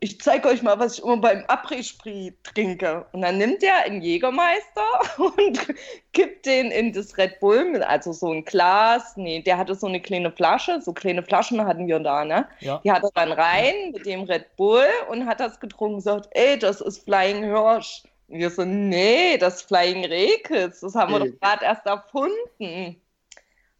ich 0.00 0.20
zeige 0.20 0.48
euch 0.48 0.62
mal, 0.62 0.78
was 0.78 0.98
ich 0.98 1.04
immer 1.04 1.16
beim 1.16 1.44
Après-Ski 1.46 2.34
trinke. 2.42 3.06
Und 3.12 3.22
dann 3.22 3.38
nimmt 3.38 3.62
er 3.62 3.84
einen 3.84 4.02
Jägermeister 4.02 4.84
und 5.18 5.66
kippt 6.12 6.44
den 6.46 6.70
in 6.70 6.92
das 6.92 7.16
Red 7.16 7.40
Bull, 7.40 7.64
mit, 7.64 7.82
also 7.82 8.12
so 8.12 8.30
ein 8.30 8.44
Glas. 8.44 9.16
Nee, 9.16 9.40
der 9.42 9.56
hatte 9.58 9.74
so 9.74 9.86
eine 9.86 10.00
kleine 10.00 10.30
Flasche, 10.30 10.80
so 10.82 10.92
kleine 10.92 11.22
Flaschen 11.22 11.64
hatten 11.64 11.86
wir 11.86 11.98
da, 12.00 12.24
ne? 12.24 12.46
Ja. 12.60 12.80
Die 12.84 12.92
hat 12.92 13.02
er 13.04 13.10
dann 13.14 13.32
rein 13.32 13.92
mit 13.92 14.04
dem 14.06 14.22
Red 14.24 14.54
Bull 14.56 14.86
und 15.08 15.26
hat 15.26 15.40
das 15.40 15.60
getrunken 15.60 15.96
und 15.96 16.00
sagt, 16.02 16.28
ey, 16.32 16.58
das 16.58 16.80
ist 16.80 17.04
Flying 17.04 17.42
Hirsch. 17.44 18.02
Und 18.28 18.38
wir 18.38 18.50
so, 18.50 18.64
nee, 18.64 19.38
das 19.38 19.56
ist 19.56 19.68
Flying 19.68 20.04
Rekels, 20.04 20.80
das 20.80 20.94
haben 20.94 21.12
wir 21.12 21.20
Nee. 21.20 21.30
doch 21.30 21.40
gerade 21.40 21.64
erst 21.64 21.86
erfunden. 21.86 23.00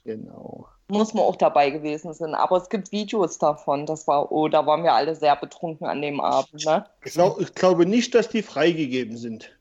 Genau. 0.05 0.69
Muss 0.89 1.15
man 1.15 1.25
auch 1.25 1.37
dabei 1.37 1.71
gewesen 1.71 2.13
sein. 2.15 2.35
Aber 2.35 2.59
es 2.59 2.69
gibt 2.69 2.93
Videos 2.93 3.39
davon. 3.39 3.87
Das 3.87 4.07
war, 4.07 4.31
oh, 4.31 4.49
da 4.49 4.67
waren 4.67 4.85
wir 4.85 4.93
alle 4.93 5.17
sehr 5.17 5.35
betrunken 5.35 5.87
an 5.87 6.01
dem 6.01 6.21
Abend, 6.21 6.65
ne? 6.65 6.87
Ich, 7.05 7.15
glaub, 7.15 7.41
ich 7.41 7.55
glaube 7.55 7.87
nicht, 7.87 8.15
dass 8.15 8.29
die 8.29 8.43
freigegeben 8.43 9.17
sind. 9.17 9.57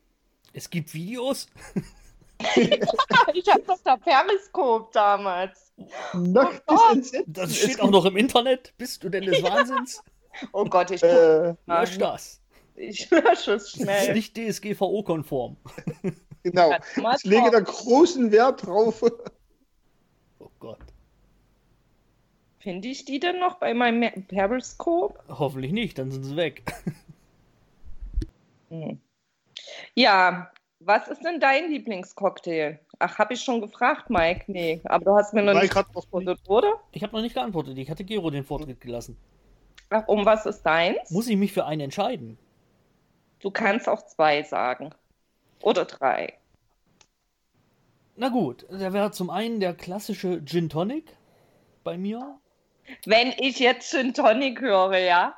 Es 0.54 0.70
gibt 0.70 0.94
Videos? 0.94 1.48
ich 3.34 3.48
habe 3.50 3.64
doch 3.66 3.80
da 3.84 3.98
Periskop 3.98 4.92
damals. 4.92 5.74
Nacktes 6.14 6.62
Oh. 6.68 7.22
Das 7.26 7.56
steht 7.56 7.82
auch 7.82 7.90
noch 7.90 8.06
im 8.06 8.18
Internet. 8.18 8.74
Bist 8.78 9.04
du 9.04 9.10
denn 9.10 9.26
des 9.26 9.42
Wahnsinns? 9.44 10.04
Oh 10.52 10.66
Gott, 10.66 10.92
ich, 10.92 11.02
äh, 11.02 11.56
Lösch 11.66 11.98
das. 11.98 12.42
ich 12.76 13.10
lösche 13.10 13.54
es 13.54 13.64
Das 13.64 13.74
ist 13.74 13.82
schnell. 13.82 14.14
nicht 14.14 14.38
DSGVO-konform. 14.38 15.58
genau. 16.44 16.74
Ich 17.16 17.24
lege 17.24 17.52
da 17.52 17.60
großen 17.62 18.32
Wert 18.32 18.66
drauf. 18.66 19.02
Oh 20.40 20.50
Gott. 20.60 20.80
Finde 22.66 22.88
ich 22.88 23.06
die 23.06 23.20
denn 23.20 23.38
noch 23.38 23.60
bei 23.60 23.76
meinem 23.76 24.26
Periskop? 24.26 25.24
Hoffentlich 25.30 25.72
nicht, 25.72 26.00
dann 26.00 26.10
sind 26.10 26.24
sie 26.24 26.36
weg. 26.36 26.64
Hm. 28.70 29.00
Ja, 29.94 30.52
was 30.80 31.08
ist 31.08 31.24
denn 31.24 31.40
dein 31.40 31.70
Lieblingscocktail? 31.70 32.80
Ach, 32.98 33.20
habe 33.20 33.36
ich 33.36 33.42
schon 33.42 33.62
gefragt, 33.62 34.10
Mike? 34.10 34.46
Nee, 34.48 34.82
aber 34.86 35.06
du 35.06 35.16
hast 35.16 35.36
mir 35.36 35.44
noch 35.44 35.54
Mike 35.54 35.66
nicht 35.66 35.74
geantwortet, 35.76 36.40
oder? 36.48 36.74
Ich 36.92 37.04
habe 37.04 37.16
noch 37.16 37.22
nicht 37.22 37.36
geantwortet. 37.36 37.78
Ich 37.78 37.92
hatte 37.92 38.04
Gero 38.04 38.32
den 38.32 38.44
Vortritt 38.44 38.82
gelassen. 38.82 39.16
Ach, 39.92 40.08
um 40.08 40.26
was 40.26 40.48
ist 40.48 40.64
deins? 40.64 41.12
Muss 41.12 41.28
ich 41.28 41.38
mich 41.38 41.54
für 41.54 41.68
einen 41.68 41.82
entscheiden? 41.82 42.40
Du 43.40 43.52
kannst 43.52 43.88
auch 43.88 44.04
zwei 44.08 44.42
sagen. 44.42 44.90
Oder 45.62 45.86
drei. 45.86 46.34
Na 48.16 48.30
gut, 48.30 48.66
da 48.72 48.92
wäre 48.92 49.12
zum 49.12 49.30
einen 49.30 49.60
der 49.60 49.76
klassische 49.76 50.44
Gin 50.44 50.70
Tonic 50.70 51.16
bei 51.84 52.00
mir. 52.00 52.40
Wenn 53.06 53.34
ich 53.38 53.60
jetzt 53.60 53.92
Gin 53.92 54.14
Tonic 54.14 54.62
höre, 54.62 54.98
ja. 54.98 55.36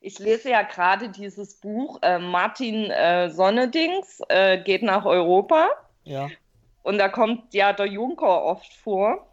Ich 0.00 0.18
lese 0.18 0.50
ja 0.50 0.62
gerade 0.62 1.10
dieses 1.10 1.54
Buch 1.54 2.00
äh, 2.02 2.18
Martin 2.18 2.90
äh, 2.90 3.30
Sonnedings 3.30 4.20
äh, 4.28 4.58
geht 4.58 4.82
nach 4.82 5.04
Europa. 5.04 5.68
Ja. 6.04 6.28
Und 6.82 6.98
da 6.98 7.08
kommt 7.08 7.54
ja 7.54 7.72
der 7.72 7.86
Junker 7.86 8.42
oft 8.42 8.72
vor. 8.74 9.26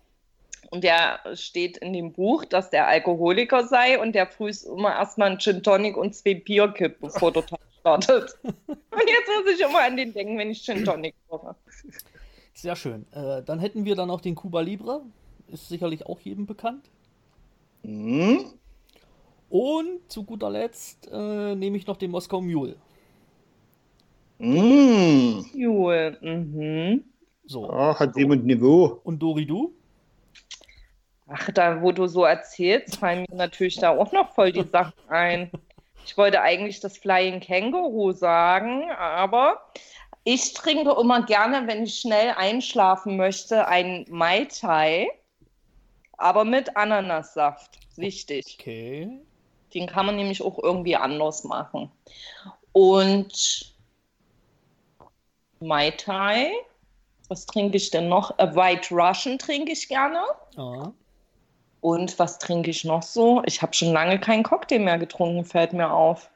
Und 0.70 0.84
der 0.84 1.20
steht 1.34 1.78
in 1.78 1.94
dem 1.94 2.14
Buch, 2.14 2.46
dass 2.46 2.70
der 2.70 2.88
Alkoholiker 2.88 3.66
sei 3.66 4.00
und 4.00 4.14
der 4.14 4.28
früh 4.28 4.52
immer 4.68 4.94
erstmal 4.94 5.30
einen 5.30 5.40
Gin 5.40 5.64
Tonic 5.64 5.98
und 5.98 6.14
zwei 6.14 6.36
Bier 6.36 6.68
kippt, 6.68 7.02
bevor 7.02 7.32
der 7.32 7.46
Tag 7.46 7.60
startet. 7.80 8.38
Und 8.44 9.08
jetzt 9.08 9.28
muss 9.28 9.54
ich 9.54 9.62
immer 9.62 9.82
an 9.82 9.96
den 9.96 10.14
denken, 10.14 10.38
wenn 10.38 10.52
ich 10.52 10.62
Gin 10.64 10.84
Tonic 10.84 11.16
koche. 11.30 11.56
Sehr 12.54 12.76
schön. 12.76 13.06
Äh, 13.14 13.42
dann 13.44 13.60
hätten 13.60 13.86
wir 13.86 13.96
dann 13.96 14.10
noch 14.10 14.22
den 14.22 14.36
Cuba 14.36 14.60
Libre. 14.60 15.02
Ist 15.48 15.70
sicherlich 15.70 16.06
auch 16.06 16.20
jedem 16.20 16.46
bekannt. 16.46 16.90
Hm? 17.84 18.46
Und 19.50 20.12
zu 20.12 20.24
guter 20.24 20.50
Letzt 20.50 21.10
äh, 21.12 21.56
nehme 21.56 21.78
ich 21.78 21.88
noch 21.88 21.98
den 21.98 22.12
Moskau 22.12 22.42
Mule. 22.42 22.76
Hm. 24.40 25.46
Jule, 25.54 26.18
mhm. 26.22 27.04
So. 27.46 27.70
Ah, 27.70 27.98
hat 27.98 28.16
jemand 28.16 28.46
Niveau. 28.46 29.02
Und 29.04 29.20
Dori, 29.20 29.46
du? 29.46 29.74
Ach, 31.28 31.50
da, 31.52 31.82
wo 31.82 31.92
du 31.92 32.08
so 32.08 32.24
erzählst, 32.24 32.98
fallen 32.98 33.26
mir 33.30 33.36
natürlich 33.36 33.78
da 33.78 33.90
auch 33.90 34.12
noch 34.12 34.34
voll 34.34 34.52
die 34.52 34.64
Sachen 34.64 34.94
ein. 35.10 35.52
Ich 36.06 36.18
wollte 36.18 36.42
eigentlich 36.42 36.80
das 36.80 36.98
Flying 36.98 37.40
Kangaroo 37.40 38.12
sagen, 38.14 38.90
aber 38.92 39.62
ich 40.24 40.54
trinke 40.54 40.96
immer 41.00 41.24
gerne, 41.26 41.68
wenn 41.68 41.84
ich 41.84 42.00
schnell 42.00 42.34
einschlafen 42.36 43.18
möchte, 43.18 43.68
ein 43.68 44.06
Mai 44.10 44.46
Tai, 44.46 45.08
aber 46.20 46.46
mit 46.46 46.76
Ananassaft. 46.76 47.80
Wichtig. 47.96 48.58
Okay. 48.60 49.10
Den 49.74 49.88
kann 49.88 50.06
man 50.06 50.16
nämlich 50.16 50.42
auch 50.42 50.60
irgendwie 50.62 50.96
anders 50.96 51.44
machen. 51.44 51.92
Und 52.72 53.76
Mai 55.60 55.92
Tai, 55.92 56.52
was 57.28 57.46
trinke 57.46 57.78
ich 57.78 57.92
denn 57.92 58.10
noch? 58.10 58.38
A 58.40 58.56
White 58.56 58.94
Russian 58.94 59.38
trinke 59.38 59.72
ich 59.72 59.88
gerne. 59.88 60.24
Ah. 60.58 60.92
Und 61.82 62.18
was 62.20 62.40
trinke 62.40 62.70
ich 62.72 62.84
noch 62.84 63.04
so? 63.04 63.42
Ich 63.46 63.62
habe 63.62 63.74
schon 63.74 63.94
lange 63.94 64.20
keinen 64.20 64.44
Cocktail 64.44 64.80
mehr 64.80 64.98
getrunken, 64.98 65.46
fällt 65.46 65.74
mir 65.74 65.92
auf. 65.92 66.30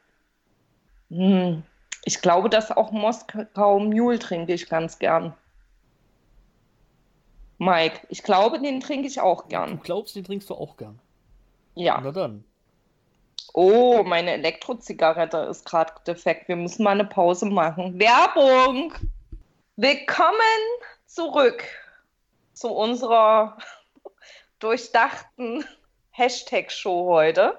Hm. 1.10 1.62
Ich 2.04 2.20
glaube, 2.20 2.48
dass 2.48 2.70
auch 2.70 2.92
Moskau 2.92 3.78
Mule 3.78 4.18
trinke 4.18 4.54
ich 4.54 4.68
ganz 4.68 4.98
gern. 4.98 5.34
Mike, 7.58 8.00
ich 8.08 8.22
glaube, 8.22 8.60
den 8.60 8.80
trinke 8.80 9.06
ich 9.06 9.20
auch 9.20 9.42
Du 9.42 9.48
gern. 9.48 9.80
glaubst, 9.82 10.16
den 10.16 10.24
trinkst 10.24 10.50
du 10.50 10.54
auch 10.54 10.76
gern. 10.76 10.98
Ja. 11.74 12.00
Na 12.02 12.10
dann. 12.12 12.44
Oh, 13.52 14.02
meine 14.04 14.32
Elektrozigarette 14.32 15.36
ist 15.50 15.64
gerade 15.64 15.92
defekt. 16.06 16.48
Wir 16.48 16.56
müssen 16.56 16.82
mal 16.82 16.90
eine 16.90 17.04
Pause 17.04 17.46
machen. 17.46 17.98
Werbung! 17.98 18.92
Willkommen 19.76 20.38
zurück 21.06 21.62
zu 22.52 22.68
unserer 22.70 23.56
durchdachten 24.58 25.64
Hashtag-Show 26.10 27.06
heute. 27.06 27.58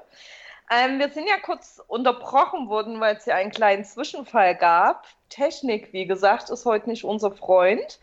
Ähm, 0.71 0.97
wir 0.99 1.10
sind 1.10 1.28
ja 1.28 1.38
kurz 1.38 1.80
unterbrochen 1.88 2.69
worden, 2.69 2.99
weil 2.99 3.15
es 3.15 3.25
ja 3.25 3.36
einen 3.36 3.51
kleinen 3.51 3.84
Zwischenfall 3.84 4.56
gab. 4.56 5.06
Technik, 5.30 5.93
wie 5.93 6.08
gesagt, 6.08 6.49
ist 6.49 6.65
heute 6.65 6.89
nicht 6.89 7.04
unser 7.04 7.32
Freund. 7.32 7.99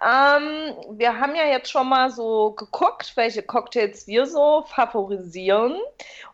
Ähm, 0.00 0.74
wir 0.90 1.18
haben 1.18 1.34
ja 1.34 1.46
jetzt 1.46 1.70
schon 1.70 1.88
mal 1.88 2.10
so 2.10 2.52
geguckt, 2.52 3.16
welche 3.16 3.42
Cocktails 3.42 4.06
wir 4.06 4.26
so 4.26 4.64
favorisieren. 4.66 5.76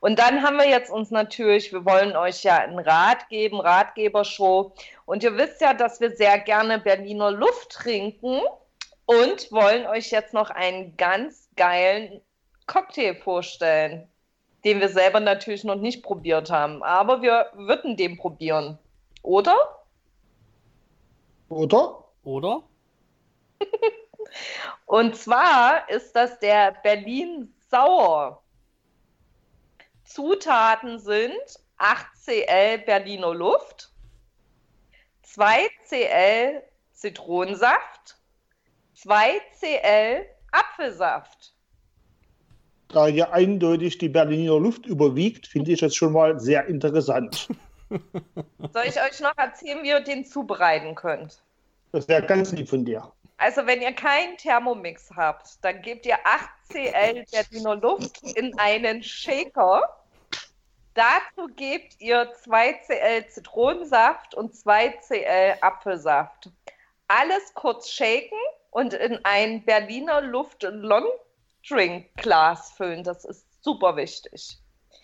Und 0.00 0.18
dann 0.18 0.42
haben 0.42 0.58
wir 0.58 0.68
jetzt 0.68 0.90
uns 0.90 1.10
natürlich, 1.10 1.72
wir 1.72 1.84
wollen 1.84 2.14
euch 2.16 2.42
ja 2.42 2.58
einen 2.58 2.78
Rat 2.78 3.28
geben, 3.28 3.60
Ratgebershow. 3.60 4.72
Und 5.06 5.22
ihr 5.22 5.36
wisst 5.36 5.60
ja, 5.60 5.72
dass 5.72 6.00
wir 6.00 6.10
sehr 6.14 6.38
gerne 6.40 6.78
Berliner 6.78 7.30
Luft 7.30 7.70
trinken 7.70 8.40
und 9.06 9.50
wollen 9.50 9.86
euch 9.86 10.10
jetzt 10.10 10.34
noch 10.34 10.50
einen 10.50 10.96
ganz 10.96 11.48
geilen 11.56 12.20
Cocktail 12.66 13.14
vorstellen, 13.14 14.09
den 14.64 14.80
wir 14.80 14.88
selber 14.88 15.20
natürlich 15.20 15.64
noch 15.64 15.76
nicht 15.76 16.02
probiert 16.02 16.50
haben. 16.50 16.82
Aber 16.82 17.22
wir 17.22 17.50
würden 17.54 17.96
den 17.96 18.16
probieren. 18.16 18.78
Oder? 19.22 19.56
Oder? 21.48 22.04
Oder? 22.24 22.62
Und 24.86 25.16
zwar 25.16 25.88
ist 25.88 26.12
das 26.14 26.38
der 26.38 26.72
Berlin 26.82 27.54
Sauer. 27.70 28.42
Zutaten 30.04 30.98
sind 30.98 31.60
8 31.76 32.06
Cl 32.16 32.78
Berliner 32.78 33.32
Luft, 33.32 33.92
2 35.22 35.68
Cl 35.86 36.62
Zitronensaft, 36.92 38.18
2 38.94 39.40
Cl 39.58 40.26
Apfelsaft. 40.50 41.54
Da 42.92 43.06
ja 43.06 43.30
eindeutig 43.30 43.98
die 43.98 44.08
Berliner 44.08 44.58
Luft 44.58 44.86
überwiegt, 44.86 45.46
finde 45.46 45.72
ich 45.72 45.80
das 45.80 45.94
schon 45.94 46.12
mal 46.12 46.40
sehr 46.40 46.66
interessant. 46.66 47.48
Soll 47.88 48.84
ich 48.86 49.00
euch 49.00 49.20
noch 49.20 49.36
erzählen, 49.36 49.82
wie 49.82 49.88
ihr 49.88 50.00
den 50.00 50.24
zubereiten 50.24 50.94
könnt? 50.94 51.40
Das 51.92 52.08
wäre 52.08 52.22
ganz 52.22 52.52
lieb 52.52 52.68
von 52.68 52.84
dir. 52.84 53.10
Also, 53.36 53.66
wenn 53.66 53.80
ihr 53.80 53.92
keinen 53.92 54.36
Thermomix 54.36 55.10
habt, 55.16 55.64
dann 55.64 55.80
gebt 55.82 56.04
ihr 56.04 56.18
8 56.24 56.48
Cl 56.70 57.24
Berliner 57.32 57.76
Luft 57.76 58.22
in 58.36 58.56
einen 58.58 59.02
Shaker. 59.02 59.82
Dazu 60.94 61.48
gebt 61.56 62.00
ihr 62.00 62.30
2 62.44 62.72
Cl 62.84 63.26
Zitronensaft 63.28 64.34
und 64.34 64.54
2 64.54 64.88
Cl 65.00 65.54
Apfelsaft. 65.62 66.50
Alles 67.08 67.54
kurz 67.54 67.88
shaken 67.88 68.38
und 68.70 68.94
in 68.94 69.18
ein 69.24 69.64
Berliner 69.64 70.20
Luft 70.20 70.64
Long 71.68 71.78
Drink 71.78 72.06
Glas 72.16 72.72
füllen. 72.72 73.04
Das 73.04 73.24
ist 73.24 73.46
super 73.62 73.96
wichtig. 73.96 74.58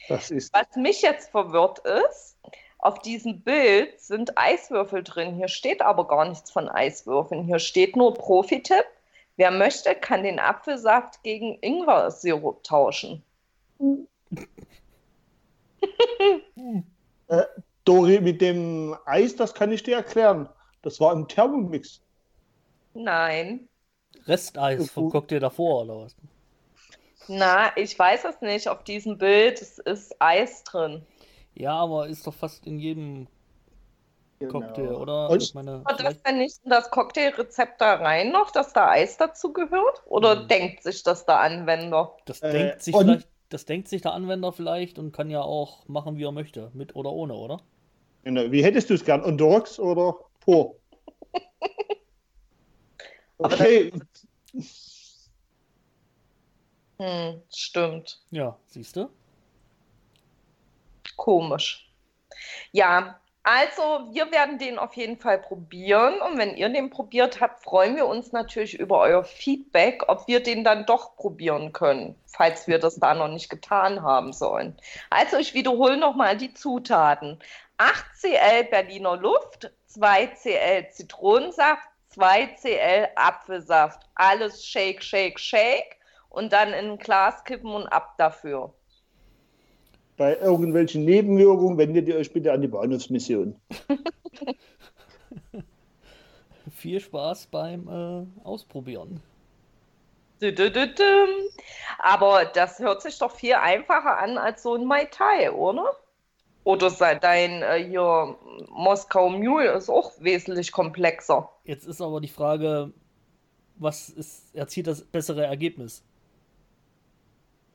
Das 0.09 0.31
ist 0.31 0.55
Was 0.55 0.77
mich 0.77 1.03
jetzt 1.03 1.31
verwirrt 1.31 1.81
ist, 1.81 2.37
auf 2.79 3.01
diesem 3.01 3.43
Bild 3.43 4.01
sind 4.01 4.39
Eiswürfel 4.39 5.03
drin. 5.03 5.35
Hier 5.35 5.49
steht 5.49 5.83
aber 5.83 6.07
gar 6.07 6.29
nichts 6.29 6.51
von 6.51 6.69
Eiswürfeln. 6.69 7.45
Hier 7.45 7.59
steht 7.59 7.97
nur 7.97 8.15
Profi-Tipp. 8.15 8.85
Wer 9.37 9.51
möchte, 9.51 9.95
kann 9.95 10.23
den 10.23 10.39
Apfelsaft 10.39 11.23
gegen 11.23 11.59
Ingwer-Sirup 11.61 12.63
tauschen. 12.63 13.23
Dori 17.85 18.21
mit 18.21 18.41
dem 18.41 18.97
Eis, 19.05 19.37
das 19.37 19.55
kann 19.55 19.73
ich 19.73 19.83
dir 19.83 19.97
erklären. 19.97 20.49
Das 20.83 21.01
war 21.01 21.13
im 21.13 21.29
Thermomix. 21.29 22.01
Nein. 22.95 23.69
Resteis 24.25 24.91
vom 24.91 25.11
Cocktail 25.11 25.41
davor, 25.41 25.83
oder 25.83 25.99
was? 25.99 26.17
Na, 27.29 27.77
ich 27.77 27.99
weiß 27.99 28.25
es 28.25 28.41
nicht. 28.41 28.69
Auf 28.69 28.85
diesem 28.85 29.19
Bild 29.19 29.61
es 29.61 29.79
ist 29.79 30.15
Eis 30.21 30.63
drin. 30.65 31.03
Ja, 31.55 31.73
aber 31.75 32.07
ist 32.09 32.27
doch 32.27 32.35
fast 32.35 32.67
in 32.67 32.79
jedem 32.79 33.27
Cocktail, 34.49 34.89
Genau. 34.89 35.01
oder? 35.01 35.31
Und- 35.31 35.43
Ich 35.43 35.55
meine, 35.55 35.79
Hat 35.85 35.93
das 35.93 35.97
vielleicht, 36.01 36.27
denn 36.27 36.39
nicht 36.39 36.59
in 36.65 36.71
das 36.71 36.91
Cocktailrezept 36.91 37.81
da 37.81 37.95
rein 37.95 38.31
noch, 38.33 38.51
dass 38.51 38.73
da 38.75 38.89
Eis 38.91 39.17
dazu 39.17 39.53
gehört? 39.53 40.03
Oder 40.07 40.41
Hm. 40.41 40.49
denkt 40.49 40.83
sich 40.83 41.03
das 41.03 41.25
der 41.25 41.41
Anwender? 41.41 42.15
das 42.27 42.43
Äh, 42.43 42.53
denkt 42.53 42.83
sich 42.83 42.95
und- 42.95 43.07
vielleicht, 43.07 43.29
das 43.49 43.65
denkt 43.65 43.89
sich 43.89 44.03
der 44.03 44.13
Anwender 44.13 44.53
vielleicht 44.53 44.99
und 44.99 45.13
kann 45.13 45.31
ja 45.31 45.41
auch 45.41 45.89
machen, 45.89 46.19
wie 46.19 46.25
er 46.25 46.33
möchte, 46.33 46.71
mit 46.75 46.95
oder 46.97 47.13
ohne, 47.13 47.33
oder? 47.35 47.61
Genau. 48.25 48.51
Wie 48.51 48.63
hättest 48.63 48.91
du 48.91 48.95
es 48.95 49.05
gern? 49.05 49.23
The 49.39 49.45
rocks 49.45 49.79
oder 49.79 50.15
pur? 50.41 50.77
Aber 53.39 53.55
Okay, 53.55 53.93
Hm, 56.99 57.43
stimmt. 57.51 58.21
Ja, 58.31 58.57
siehst 58.67 58.97
du? 58.97 59.11
Komisch. 61.17 61.91
Ja, 62.73 63.21
also 63.43 64.09
wir 64.11 64.33
werden 64.33 64.59
den 64.59 64.77
auf 64.77 64.95
jeden 64.95 65.19
Fall 65.19 65.39
probieren. 65.39 66.21
Und 66.21 66.37
wenn 66.37 66.57
ihr 66.57 66.69
den 66.69 66.91
probiert 66.91 67.41
habt, 67.41 67.63
freuen 67.63 67.95
wir 67.95 68.07
uns 68.07 68.33
natürlich 68.33 68.79
über 68.79 68.99
euer 68.99 69.25
Feedback, 69.25 70.05
ob 70.09 70.27
wir 70.27 70.43
den 70.43 70.65
dann 70.65 70.85
doch 70.87 71.17
probieren 71.17 71.73
können, 71.73 72.17
falls 72.27 72.67
wir 72.67 72.79
das 72.79 72.97
da 72.97 73.15
noch 73.15 73.29
nicht 73.29 73.49
getan 73.49 74.03
haben 74.03 74.33
sollen. 74.33 74.77
Also 75.11 75.37
ich 75.37 75.55
wiederhole 75.55 75.97
nochmal 75.97 76.37
die 76.37 76.55
Zutaten. 76.55 77.39
8 77.79 78.05
Cl 78.17 78.65
Berliner 78.65 79.17
Luft, 79.17 79.71
2 79.87 80.27
Cl 80.29 80.89
Zitronensaft, 80.91 81.87
2cl 82.17 83.11
Apfelsaft. 83.15 84.03
Alles 84.15 84.67
shake, 84.67 85.03
shake, 85.03 85.39
shake 85.39 85.97
und 86.37 86.53
dann 86.53 86.69
in 86.69 86.91
ein 86.91 86.99
Glas 86.99 87.45
kippen 87.45 87.73
und 87.73 87.87
ab 87.87 88.15
dafür. 88.19 88.75
Bei 90.19 90.37
irgendwelchen 90.37 91.05
Nebenwirkungen 91.05 91.79
wendet 91.79 92.09
ihr 92.09 92.17
euch 92.17 92.33
bitte 92.33 92.53
an 92.53 92.61
die 92.61 92.69
Bahnhofsmission. 92.69 93.59
Viel 96.71 97.01
Spaß 97.01 97.47
beim 97.47 97.89
äh, 97.89 98.27
Ausprobieren. 98.45 99.23
Aber 101.99 102.45
das 102.45 102.79
hört 102.79 103.01
sich 103.01 103.19
doch 103.19 103.31
viel 103.31 103.55
einfacher 103.55 104.19
an 104.19 104.37
als 104.37 104.63
so 104.63 104.75
ein 104.75 104.85
Mai 104.85 105.07
Tai, 105.07 105.53
oder? 105.53 105.97
Oder 106.65 106.91
dein 107.15 107.63
äh, 107.63 107.83
hier 107.83 108.37
Moskau 108.69 109.31
Mule 109.31 109.71
ist 109.71 109.89
auch 109.89 110.13
wesentlich 110.19 110.73
komplexer. 110.73 111.49
Jetzt 111.65 111.87
ist 111.87 112.03
aber 112.03 112.21
die 112.21 112.29
Frage, 112.29 112.93
was 113.77 114.11
ist, 114.11 114.55
erzielt 114.55 114.89
das 114.89 115.03
bessere 115.03 115.47
Ergebnis? 115.47 116.05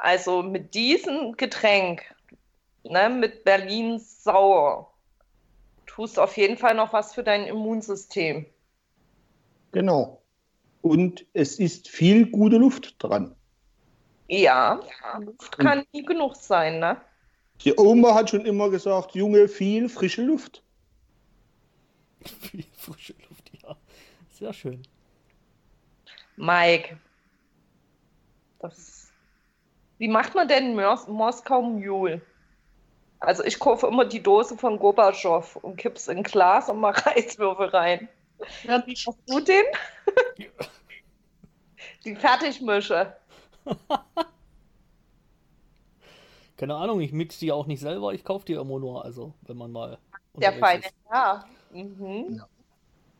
Also 0.01 0.41
mit 0.41 0.73
diesem 0.73 1.33
Getränk, 1.33 2.01
ne, 2.83 3.07
mit 3.07 3.43
Berlin 3.43 3.99
Sauer, 3.99 4.91
tust 5.85 6.17
auf 6.17 6.35
jeden 6.37 6.57
Fall 6.57 6.73
noch 6.73 6.91
was 6.91 7.13
für 7.13 7.23
dein 7.23 7.45
Immunsystem. 7.45 8.47
Genau. 9.71 10.23
Und 10.81 11.27
es 11.33 11.59
ist 11.59 11.87
viel 11.87 12.25
gute 12.25 12.57
Luft 12.57 12.95
dran. 12.97 13.35
Ja, 14.27 14.81
Luft 15.19 15.59
kann 15.59 15.85
nie 15.93 16.03
genug 16.03 16.35
sein, 16.35 16.79
ne? 16.79 16.99
Die 17.63 17.77
Oma 17.77 18.15
hat 18.15 18.31
schon 18.31 18.43
immer 18.47 18.71
gesagt, 18.71 19.13
Junge, 19.13 19.47
viel 19.47 19.87
frische 19.87 20.23
Luft. 20.23 20.63
Viel 22.39 22.65
frische 22.73 23.13
Luft, 23.29 23.51
ja. 23.61 23.77
Sehr 24.31 24.51
schön. 24.51 24.81
Mike, 26.37 26.97
das, 28.57 29.00
wie 30.01 30.07
macht 30.07 30.33
man 30.33 30.47
denn 30.47 30.73
Mos 30.75 31.07
Moskau 31.07 31.61
Mule? 31.61 32.21
Also 33.19 33.43
ich 33.43 33.59
kaufe 33.59 33.85
immer 33.85 34.03
die 34.03 34.23
Dose 34.23 34.57
von 34.57 34.79
Gorbatschow 34.79 35.57
und 35.57 35.77
kipp's 35.77 36.07
in 36.07 36.17
ein 36.17 36.23
Glas 36.23 36.69
und 36.69 36.79
mache 36.79 37.05
Reiswürfel 37.05 37.67
rein. 37.73 38.09
Ja, 38.63 38.81
wie 38.87 38.97
machst 39.05 39.19
du 39.27 39.39
den? 39.39 39.63
die 42.03 42.15
Fertigmische. 42.15 43.15
Keine 46.57 46.73
Ahnung, 46.73 46.99
ich 47.01 47.11
mix 47.11 47.37
die 47.37 47.51
auch 47.51 47.67
nicht 47.67 47.81
selber, 47.81 48.11
ich 48.15 48.23
kaufe 48.23 48.45
die 48.45 48.53
immer 48.53 48.79
nur, 48.79 49.05
also 49.05 49.35
wenn 49.43 49.57
man 49.57 49.71
mal. 49.71 49.99
Der 50.33 50.53
feine 50.53 50.85
ja. 51.11 51.45
Mhm. 51.71 52.37
ja. 52.39 52.47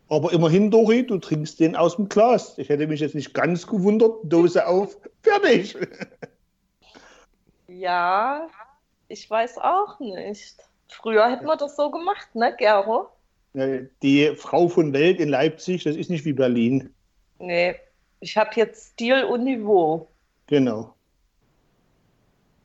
Aber 0.09 0.33
immerhin, 0.33 0.71
Dori, 0.71 1.05
du 1.05 1.19
trinkst 1.19 1.59
den 1.59 1.75
aus 1.75 1.95
dem 1.97 2.09
Glas. 2.09 2.57
Ich 2.57 2.69
hätte 2.69 2.87
mich 2.87 3.01
jetzt 3.01 3.13
nicht 3.13 3.35
ganz 3.35 3.67
gewundert. 3.67 4.15
Dose 4.23 4.65
auf, 4.65 4.97
fertig. 5.21 5.77
Ja, 7.81 8.47
ich 9.07 9.27
weiß 9.27 9.57
auch 9.57 9.99
nicht. 9.99 10.55
Früher 10.87 11.31
hätten 11.31 11.47
wir 11.47 11.57
das 11.57 11.75
so 11.75 11.89
gemacht, 11.89 12.27
ne, 12.35 12.55
Gero? 12.55 13.09
Die 13.55 14.35
Frau 14.35 14.67
von 14.67 14.93
Welt 14.93 15.19
in 15.19 15.29
Leipzig, 15.29 15.83
das 15.85 15.95
ist 15.95 16.11
nicht 16.11 16.23
wie 16.23 16.33
Berlin. 16.33 16.93
Nee, 17.39 17.75
ich 18.19 18.37
habe 18.37 18.51
jetzt 18.53 18.91
Stil 18.91 19.23
und 19.23 19.45
Niveau. 19.45 20.07
Genau. 20.45 20.93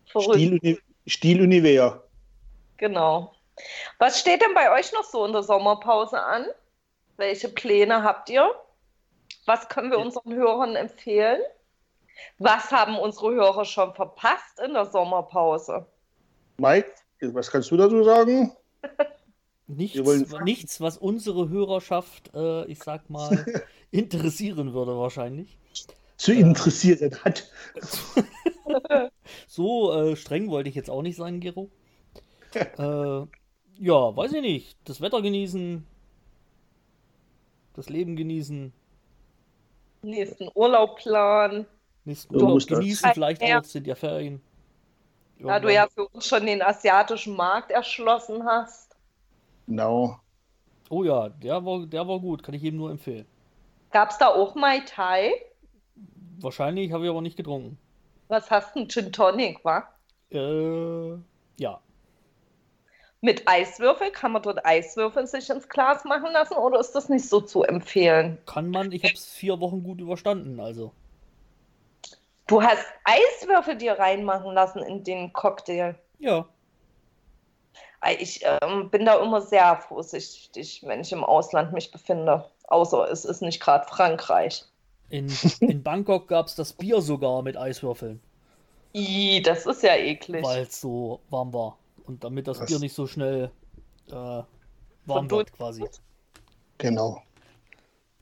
Stil, 0.06 0.78
Stil 1.06 1.40
Univers. 1.40 1.94
Genau. 2.76 3.32
Was 3.98 4.20
steht 4.20 4.42
denn 4.42 4.52
bei 4.52 4.70
euch 4.70 4.92
noch 4.92 5.04
so 5.04 5.24
in 5.24 5.32
der 5.32 5.44
Sommerpause 5.44 6.20
an? 6.20 6.44
Welche 7.16 7.48
Pläne 7.48 8.02
habt 8.02 8.28
ihr? 8.28 8.54
Was 9.46 9.66
können 9.70 9.90
wir 9.90 9.98
unseren 9.98 10.34
Hörern 10.34 10.76
empfehlen? 10.76 11.40
Was 12.38 12.70
haben 12.70 12.98
unsere 12.98 13.32
Hörer 13.32 13.64
schon 13.64 13.94
verpasst 13.94 14.60
in 14.64 14.74
der 14.74 14.86
Sommerpause? 14.86 15.86
Mike, 16.58 16.92
was 17.20 17.50
kannst 17.50 17.70
du 17.70 17.76
dazu 17.76 18.02
sagen? 18.04 18.52
Nichts, 19.68 20.00
nichts 20.44 20.80
was 20.80 20.96
unsere 20.96 21.48
Hörerschaft, 21.48 22.32
äh, 22.34 22.64
ich 22.66 22.78
sag 22.78 23.10
mal, 23.10 23.44
interessieren 23.90 24.74
würde 24.74 24.96
wahrscheinlich. 24.96 25.58
Zu 26.16 26.32
interessieren 26.32 27.10
äh, 27.12 27.16
hat. 27.16 27.50
so 29.48 29.92
äh, 29.92 30.14
streng 30.14 30.50
wollte 30.50 30.68
ich 30.68 30.76
jetzt 30.76 30.88
auch 30.88 31.02
nicht 31.02 31.16
sein, 31.16 31.40
Gero. 31.40 31.68
äh, 32.54 33.26
ja, 33.78 34.16
weiß 34.16 34.34
ich 34.34 34.42
nicht. 34.42 34.76
Das 34.84 35.00
Wetter 35.00 35.20
genießen, 35.20 35.84
das 37.74 37.88
Leben 37.88 38.14
genießen. 38.14 38.72
Nächsten 40.02 40.48
Urlaub 40.54 40.98
planen. 40.98 41.66
Nächsten 42.06 42.34
Urlaub 42.36 42.66
genießen, 42.66 43.10
vielleicht 43.12 43.42
auch, 43.42 43.64
sind 43.64 43.86
ja 43.86 43.96
Ferien. 43.96 44.40
Irgendwann. 45.36 45.62
Da 45.62 45.68
du 45.68 45.74
ja 45.74 45.86
für 45.92 46.06
uns 46.08 46.26
schon 46.26 46.46
den 46.46 46.62
asiatischen 46.62 47.34
Markt 47.34 47.72
erschlossen 47.72 48.44
hast. 48.46 48.96
Genau. 49.66 50.20
Oh 50.88 51.02
ja, 51.02 51.28
der 51.28 51.64
war, 51.64 51.84
der 51.84 52.06
war 52.06 52.20
gut, 52.20 52.44
kann 52.44 52.54
ich 52.54 52.62
jedem 52.62 52.78
nur 52.78 52.90
empfehlen. 52.92 53.26
Gab 53.90 54.10
es 54.10 54.18
da 54.18 54.28
auch 54.28 54.54
Mai 54.54 54.80
Tai? 54.86 55.32
Wahrscheinlich, 56.38 56.92
habe 56.92 57.04
ich 57.04 57.10
aber 57.10 57.22
nicht 57.22 57.36
getrunken. 57.36 57.76
Was 58.28 58.50
hast 58.50 58.76
du? 58.76 58.86
Gin 58.86 59.12
Tonic, 59.12 59.64
wa? 59.64 59.88
Äh, 60.30 61.18
ja. 61.58 61.80
Mit 63.20 63.48
Eiswürfel? 63.48 64.10
Kann 64.12 64.32
man 64.32 64.42
dort 64.42 64.64
Eiswürfel 64.64 65.26
sich 65.26 65.50
ins 65.50 65.68
Glas 65.68 66.04
machen 66.04 66.32
lassen 66.32 66.54
oder 66.54 66.78
ist 66.78 66.92
das 66.92 67.08
nicht 67.08 67.28
so 67.28 67.40
zu 67.40 67.64
empfehlen? 67.64 68.38
Kann 68.46 68.70
man, 68.70 68.92
ich 68.92 69.02
habe 69.02 69.14
es 69.14 69.26
vier 69.26 69.58
Wochen 69.58 69.82
gut 69.82 70.00
überstanden, 70.00 70.60
also. 70.60 70.92
Du 72.46 72.62
hast 72.62 72.84
Eiswürfel 73.04 73.76
dir 73.76 73.98
reinmachen 73.98 74.52
lassen 74.52 74.80
in 74.80 75.02
den 75.02 75.32
Cocktail? 75.32 75.96
Ja. 76.18 76.46
Ich 78.18 78.40
ähm, 78.44 78.88
bin 78.90 79.04
da 79.04 79.20
immer 79.20 79.40
sehr 79.40 79.76
vorsichtig, 79.88 80.82
wenn 80.86 81.00
ich 81.00 81.12
im 81.12 81.24
Ausland 81.24 81.72
mich 81.72 81.90
befinde. 81.90 82.48
Außer 82.68 83.10
es 83.10 83.24
ist 83.24 83.42
nicht 83.42 83.60
gerade 83.60 83.86
Frankreich. 83.88 84.64
In, 85.08 85.32
in 85.60 85.82
Bangkok 85.82 86.28
gab 86.28 86.46
es 86.46 86.54
das 86.54 86.72
Bier 86.72 87.00
sogar 87.00 87.42
mit 87.42 87.56
Eiswürfeln. 87.56 88.20
I, 88.94 89.42
das 89.42 89.66
ist 89.66 89.82
ja 89.82 89.96
eklig. 89.96 90.44
Weil 90.44 90.62
es 90.62 90.80
so 90.80 91.20
warm 91.30 91.52
war. 91.52 91.78
Und 92.06 92.22
damit 92.22 92.46
das 92.46 92.60
Was? 92.60 92.66
Bier 92.66 92.78
nicht 92.78 92.94
so 92.94 93.06
schnell 93.06 93.50
äh, 94.08 94.12
warm 94.12 95.30
wird, 95.30 95.52
quasi. 95.52 95.84
Genau. 96.78 97.22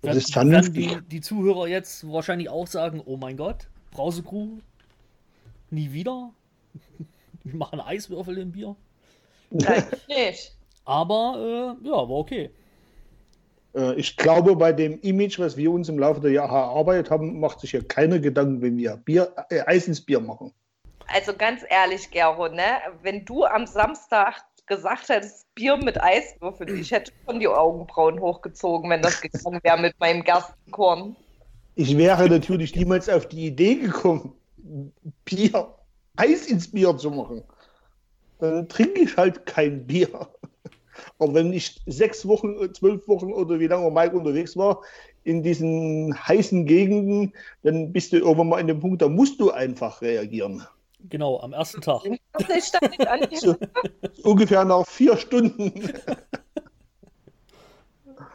Das 0.00 0.16
ist 0.16 0.36
werden 0.36 0.72
die, 0.72 1.00
die 1.08 1.20
Zuhörer 1.20 1.66
jetzt 1.66 2.10
wahrscheinlich 2.10 2.48
auch 2.48 2.66
sagen: 2.66 3.02
Oh 3.04 3.16
mein 3.16 3.36
Gott, 3.36 3.68
Brausecrew, 3.94 4.58
nie 5.70 5.92
wieder. 5.92 6.30
Wir 7.44 7.56
machen 7.56 7.80
Eiswürfel 7.80 8.38
im 8.38 8.52
Bier. 8.52 8.76
Nein, 9.50 9.84
nicht. 10.08 10.54
Aber 10.84 11.76
äh, 11.82 11.86
ja, 11.86 11.94
war 11.94 12.10
okay. 12.10 12.50
Äh, 13.74 13.94
ich 13.94 14.16
glaube, 14.16 14.56
bei 14.56 14.72
dem 14.72 15.00
Image, 15.00 15.38
was 15.38 15.56
wir 15.56 15.70
uns 15.70 15.88
im 15.88 15.98
Laufe 15.98 16.20
der 16.20 16.32
Jahre 16.32 16.56
erarbeitet 16.56 17.10
haben, 17.10 17.40
macht 17.40 17.60
sich 17.60 17.72
ja 17.72 17.80
keine 17.82 18.20
Gedanken, 18.20 18.62
wenn 18.62 18.76
wir 18.76 18.96
Bier, 18.96 19.32
äh, 19.50 19.60
Eis 19.66 19.88
ins 19.88 20.00
Bier 20.00 20.20
machen. 20.20 20.52
Also 21.06 21.34
ganz 21.34 21.62
ehrlich, 21.68 22.10
Gero, 22.10 22.48
ne? 22.48 22.78
wenn 23.02 23.24
du 23.24 23.44
am 23.44 23.66
Samstag 23.66 24.42
gesagt 24.66 25.08
hättest, 25.08 25.54
Bier 25.54 25.76
mit 25.76 26.02
Eiswürfeln, 26.02 26.80
ich 26.80 26.90
hätte 26.90 27.12
schon 27.26 27.40
die 27.40 27.48
Augenbrauen 27.48 28.18
hochgezogen, 28.20 28.90
wenn 28.90 29.02
das 29.02 29.20
gegangen 29.20 29.60
wäre 29.62 29.78
mit 29.78 29.98
meinem 30.00 30.24
Gerstenkorn. 30.24 31.16
Ich 31.76 31.96
wäre 31.96 32.28
natürlich 32.28 32.74
niemals 32.76 33.08
auf 33.08 33.26
die 33.26 33.46
Idee 33.46 33.76
gekommen, 33.76 34.32
Bier, 35.24 35.74
Eis 36.16 36.46
ins 36.46 36.70
Bier 36.70 36.96
zu 36.96 37.10
machen. 37.10 37.42
Dann 38.38 38.68
trinke 38.68 39.00
ich 39.00 39.16
halt 39.16 39.46
kein 39.46 39.86
Bier. 39.86 40.28
Aber 41.18 41.34
wenn 41.34 41.52
ich 41.52 41.80
sechs 41.86 42.26
Wochen, 42.26 42.72
zwölf 42.74 43.08
Wochen 43.08 43.32
oder 43.32 43.58
wie 43.58 43.66
lange 43.66 43.90
Mike 43.90 44.16
unterwegs 44.16 44.56
war, 44.56 44.82
in 45.24 45.42
diesen 45.42 46.14
heißen 46.28 46.66
Gegenden, 46.66 47.32
dann 47.62 47.92
bist 47.92 48.12
du 48.12 48.18
irgendwann 48.18 48.48
mal 48.48 48.60
in 48.60 48.68
dem 48.68 48.80
Punkt, 48.80 49.02
da 49.02 49.08
musst 49.08 49.40
du 49.40 49.50
einfach 49.50 50.02
reagieren. 50.02 50.64
Genau, 51.08 51.40
am 51.40 51.52
ersten 51.52 51.80
Tag. 51.80 52.02
so, 53.32 53.56
ungefähr 54.22 54.64
nach 54.64 54.86
vier 54.86 55.16
Stunden. 55.16 55.72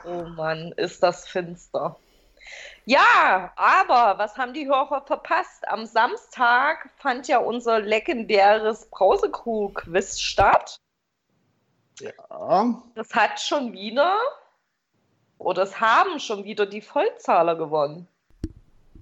oh 0.05 0.23
Mann, 0.35 0.73
ist 0.77 1.01
das 1.01 1.27
finster. 1.27 1.97
Ja, 2.85 3.51
aber 3.55 4.17
was 4.17 4.37
haben 4.37 4.53
die 4.53 4.67
Hörer 4.67 5.03
verpasst? 5.05 5.67
Am 5.67 5.85
Samstag 5.85 6.89
fand 6.97 7.27
ja 7.27 7.37
unser 7.37 7.79
legendäres 7.79 8.87
Brausekrug-Quiz 8.87 10.19
statt. 10.19 10.79
Ja. 11.99 12.81
Das 12.95 13.13
hat 13.13 13.39
schon 13.39 13.73
wieder, 13.73 14.17
oder 15.37 15.63
es 15.63 15.79
haben 15.79 16.19
schon 16.19 16.45
wieder 16.45 16.65
die 16.65 16.81
Vollzahler 16.81 17.55
gewonnen. 17.55 18.07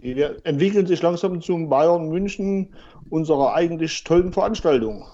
Die 0.02 0.22
entwickeln 0.22 0.86
sich 0.86 1.02
langsam 1.02 1.42
zum 1.42 1.70
Bayern 1.70 2.10
München 2.10 2.76
unserer 3.10 3.54
eigentlich 3.54 4.04
tollen 4.04 4.32
Veranstaltung. 4.34 5.08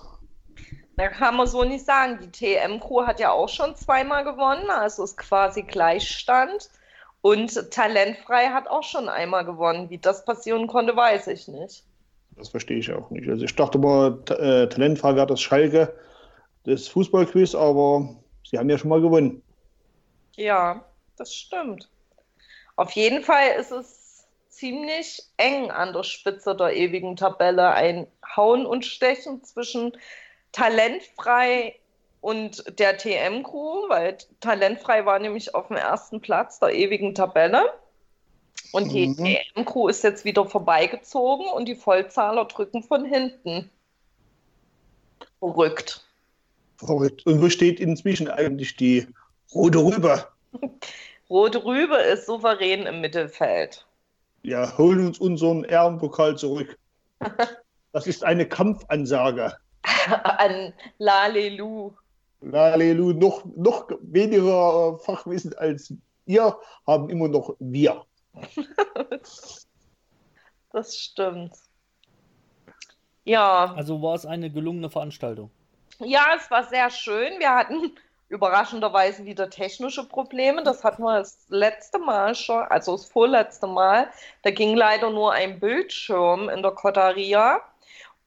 Da 0.95 1.07
kann 1.07 1.35
man 1.37 1.47
so 1.47 1.63
nicht 1.63 1.85
sagen. 1.85 2.19
Die 2.21 2.31
TM-Crew 2.31 3.05
hat 3.05 3.19
ja 3.19 3.31
auch 3.31 3.49
schon 3.49 3.75
zweimal 3.75 4.23
gewonnen, 4.23 4.69
also 4.69 5.03
ist 5.03 5.17
quasi 5.17 5.63
Gleichstand. 5.63 6.69
Und 7.23 7.71
talentfrei 7.71 8.49
hat 8.49 8.67
auch 8.67 8.83
schon 8.83 9.07
einmal 9.07 9.45
gewonnen. 9.45 9.89
Wie 9.89 9.97
das 9.97 10.25
passieren 10.25 10.67
konnte, 10.67 10.93
weiß 10.93 11.27
ich 11.27 11.47
nicht. 11.47 11.85
Das 12.35 12.49
verstehe 12.49 12.79
ich 12.79 12.91
auch 12.91 13.09
nicht. 13.11 13.29
Also 13.29 13.45
ich 13.45 13.55
dachte 13.55 13.77
mal, 13.77 14.19
äh, 14.29 14.67
talentfrei 14.67 15.15
wäre 15.15 15.27
das 15.27 15.41
Schalke 15.41 15.95
des 16.65 16.89
Fußballquiz, 16.89 17.55
aber 17.55 18.13
sie 18.45 18.57
haben 18.57 18.69
ja 18.69 18.77
schon 18.77 18.89
mal 18.89 18.99
gewonnen. 18.99 19.41
Ja, 20.35 20.83
das 21.15 21.33
stimmt. 21.33 21.89
Auf 22.75 22.91
jeden 22.91 23.23
Fall 23.23 23.55
ist 23.57 23.71
es 23.71 24.25
ziemlich 24.49 25.23
eng 25.37 25.71
an 25.71 25.93
der 25.93 26.03
Spitze 26.03 26.57
der 26.57 26.75
ewigen 26.75 27.15
Tabelle. 27.15 27.69
Ein 27.69 28.05
Hauen 28.35 28.65
und 28.65 28.83
Stechen 28.83 29.41
zwischen 29.45 29.95
talentfrei 30.51 31.79
und 32.23 32.79
der 32.79 32.97
TM-Crew, 32.97 33.89
weil 33.89 34.17
talentfrei 34.39 35.05
war 35.05 35.19
nämlich 35.19 35.53
auf 35.53 35.67
dem 35.67 35.75
ersten 35.75 36.21
Platz 36.21 36.57
der 36.57 36.73
ewigen 36.73 37.13
Tabelle. 37.13 37.73
Und 38.71 38.93
die 38.93 39.07
mhm. 39.07 39.17
TM-Crew 39.17 39.89
ist 39.89 40.05
jetzt 40.05 40.23
wieder 40.23 40.45
vorbeigezogen 40.45 41.45
und 41.53 41.67
die 41.67 41.75
Vollzahler 41.75 42.45
drücken 42.45 42.81
von 42.81 43.03
hinten. 43.03 43.69
Verrückt. 45.39 46.07
Verrückt. 46.77 47.25
Und 47.25 47.41
wo 47.41 47.49
steht 47.49 47.81
inzwischen 47.81 48.29
eigentlich 48.29 48.77
die 48.77 49.05
Rote 49.53 49.79
Rübe? 49.79 50.25
Rote 51.29 51.65
Rübe 51.65 51.97
ist 51.97 52.25
souverän 52.25 52.85
im 52.85 53.01
Mittelfeld. 53.01 53.85
Ja, 54.43 54.77
holen 54.77 55.07
uns 55.07 55.19
unseren 55.19 55.65
Ehrenpokal 55.65 56.37
zurück. 56.37 56.77
Das 57.91 58.07
ist 58.07 58.23
eine 58.23 58.47
Kampfansage. 58.47 59.55
An 60.23 60.73
Lalelu. 60.97 61.93
Lalelu, 62.43 63.13
noch, 63.13 63.45
noch 63.55 63.87
weniger 64.01 64.97
Fachwissen 64.99 65.53
als 65.57 65.93
ihr, 66.25 66.57
haben 66.85 67.09
immer 67.09 67.27
noch 67.27 67.55
wir. 67.59 68.05
das 70.71 70.97
stimmt. 70.97 71.53
Ja. 73.23 73.73
Also 73.75 74.01
war 74.01 74.15
es 74.15 74.25
eine 74.25 74.51
gelungene 74.51 74.89
Veranstaltung. 74.89 75.49
Ja, 75.99 76.25
es 76.35 76.49
war 76.51 76.63
sehr 76.65 76.89
schön. 76.89 77.39
Wir 77.39 77.55
hatten 77.55 77.93
überraschenderweise 78.27 79.25
wieder 79.25 79.49
technische 79.49 80.07
Probleme. 80.07 80.63
Das 80.63 80.83
hatten 80.83 81.03
wir 81.03 81.19
das 81.19 81.45
letzte 81.49 81.99
Mal 81.99 82.35
schon, 82.35 82.63
also 82.63 82.93
das 82.93 83.05
vorletzte 83.05 83.67
Mal. 83.67 84.09
Da 84.41 84.51
ging 84.51 84.75
leider 84.75 85.11
nur 85.11 85.33
ein 85.33 85.59
Bildschirm 85.59 86.49
in 86.49 86.61
der 86.61 86.71
Kotaria. 86.71 87.61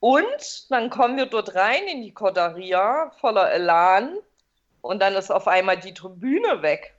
Und 0.01 0.71
dann 0.71 0.91
kommen 0.91 1.17
wir 1.17 1.27
dort 1.27 1.55
rein 1.55 1.87
in 1.91 2.03
die 2.03 2.13
Kotaria 2.13 3.11
voller 3.21 3.51
Elan 3.53 4.17
und 4.83 5.01
dann 5.01 5.15
ist 5.15 5.31
auf 5.31 5.49
einmal 5.49 5.79
die 5.79 5.95
Tribüne 5.95 6.63
weg. 6.63 6.95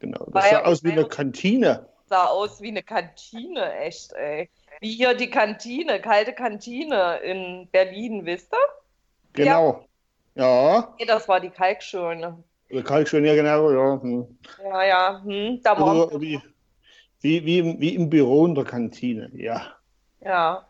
Genau, 0.00 0.26
das 0.28 0.50
sah 0.50 0.64
aus 0.64 0.84
wie 0.84 0.92
eine 0.92 1.06
Kantine. 1.06 1.88
Sah 2.08 2.26
aus 2.26 2.60
wie 2.60 2.68
eine 2.68 2.82
Kantine, 2.82 3.74
echt, 3.74 4.12
ey. 4.14 4.48
Wie 4.80 4.92
hier 4.92 5.14
die 5.14 5.28
Kantine, 5.28 6.00
kalte 6.00 6.32
Kantine 6.32 7.18
in 7.18 7.68
Berlin, 7.70 8.24
wisst 8.24 8.52
ihr? 8.54 8.58
Genau. 9.32 9.84
Ja. 10.34 10.44
ja. 10.44 10.94
Nee, 10.98 11.04
das 11.04 11.28
war 11.28 11.40
die 11.40 11.50
Kalkschöne. 11.50 12.42
Die 12.70 12.82
Kalkschöne, 12.82 13.28
ja, 13.28 13.34
genau, 13.34 13.70
ja. 13.70 14.00
Hm. 14.00 14.38
Ja, 14.62 14.84
ja. 14.84 15.22
Hm. 15.24 15.60
Da 15.62 15.72
also, 15.72 16.20
wie, 16.20 16.40
wie, 17.20 17.44
wie, 17.44 17.80
wie 17.80 17.94
im 17.94 18.08
Büro 18.08 18.46
in 18.46 18.54
der 18.54 18.64
Kantine, 18.64 19.30
ja. 19.34 19.74
Ja. 20.20 20.66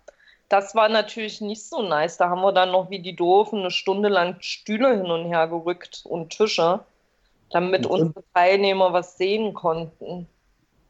Das 0.48 0.74
war 0.74 0.88
natürlich 0.88 1.40
nicht 1.40 1.64
so 1.64 1.82
nice. 1.82 2.16
Da 2.16 2.30
haben 2.30 2.40
wir 2.40 2.52
dann 2.52 2.72
noch 2.72 2.88
wie 2.90 3.00
die 3.00 3.14
Doofen 3.14 3.60
eine 3.60 3.70
Stunde 3.70 4.08
lang 4.08 4.36
Stühle 4.40 4.96
hin 4.96 5.10
und 5.10 5.26
her 5.26 5.46
gerückt 5.48 6.02
und 6.04 6.30
Tische, 6.30 6.80
damit 7.50 7.86
und, 7.86 8.00
unsere 8.00 8.24
Teilnehmer 8.34 8.92
was 8.92 9.18
sehen 9.18 9.52
konnten. 9.52 10.26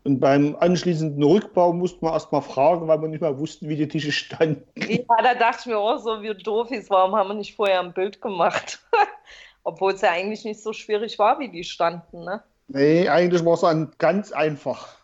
Und 0.05 0.21
beim 0.21 0.57
anschließenden 0.57 1.23
Rückbau 1.23 1.73
mussten 1.73 2.07
wir 2.07 2.13
erst 2.13 2.31
mal 2.31 2.41
fragen, 2.41 2.87
weil 2.87 3.01
wir 3.03 3.09
nicht 3.09 3.21
mehr 3.21 3.39
wussten, 3.39 3.69
wie 3.69 3.77
die 3.77 3.89
Tische 3.89 4.13
standen. 4.13 4.65
Ja, 4.77 5.23
da 5.23 5.35
dachte 5.35 5.59
ich 5.61 5.67
mir 5.67 5.79
auch 5.79 5.99
so, 5.99 6.23
wie 6.23 6.35
Doofis, 6.35 6.89
warum 6.89 7.17
haben 7.17 7.29
wir 7.29 7.35
nicht 7.35 7.57
vorher 7.57 7.81
ein 7.81 7.93
Bild 7.93 8.23
gemacht? 8.23 8.81
Obwohl 9.65 9.93
es 9.93 10.01
ja 10.01 10.13
eigentlich 10.13 10.45
nicht 10.45 10.63
so 10.63 10.73
schwierig 10.73 11.19
war, 11.19 11.39
wie 11.41 11.49
die 11.49 11.65
standen, 11.65 12.25
ne? 12.25 12.43
Nee, 12.69 13.09
eigentlich 13.09 13.45
war 13.45 13.55
es 13.55 13.89
ganz 13.99 14.31
einfach. 14.31 14.97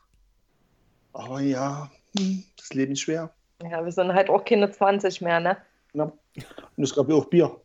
Aber 1.12 1.40
ja, 1.40 1.90
hm, 2.17 2.45
das 2.57 2.73
Leben 2.73 2.93
ist 2.93 3.01
schwer. 3.01 3.31
Ja, 3.70 3.85
wir 3.85 3.92
sind 3.92 4.12
halt 4.12 4.31
auch 4.31 4.44
keine 4.44 4.70
20 4.70 5.20
mehr, 5.20 5.40
ne? 5.40 5.57
Ja. 5.94 6.12
Und 6.77 6.85
es 6.85 6.94
gab 6.94 7.09
ja 7.09 7.14
auch 7.14 7.27
Bier. 7.27 7.57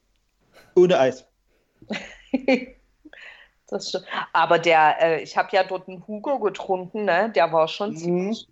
Ohne 0.75 0.99
Eis. 0.99 1.25
das 3.67 3.89
stimmt. 3.89 4.05
Aber 4.33 4.59
der, 4.59 5.01
äh, 5.01 5.23
ich 5.23 5.35
habe 5.35 5.49
ja 5.51 5.63
dort 5.63 5.87
einen 5.87 6.05
Hugo 6.07 6.39
getrunken, 6.39 7.05
ne? 7.05 7.31
Der 7.35 7.51
war 7.51 7.67
schon 7.67 7.91
mhm. 7.91 7.97
ziemlich. 7.97 8.47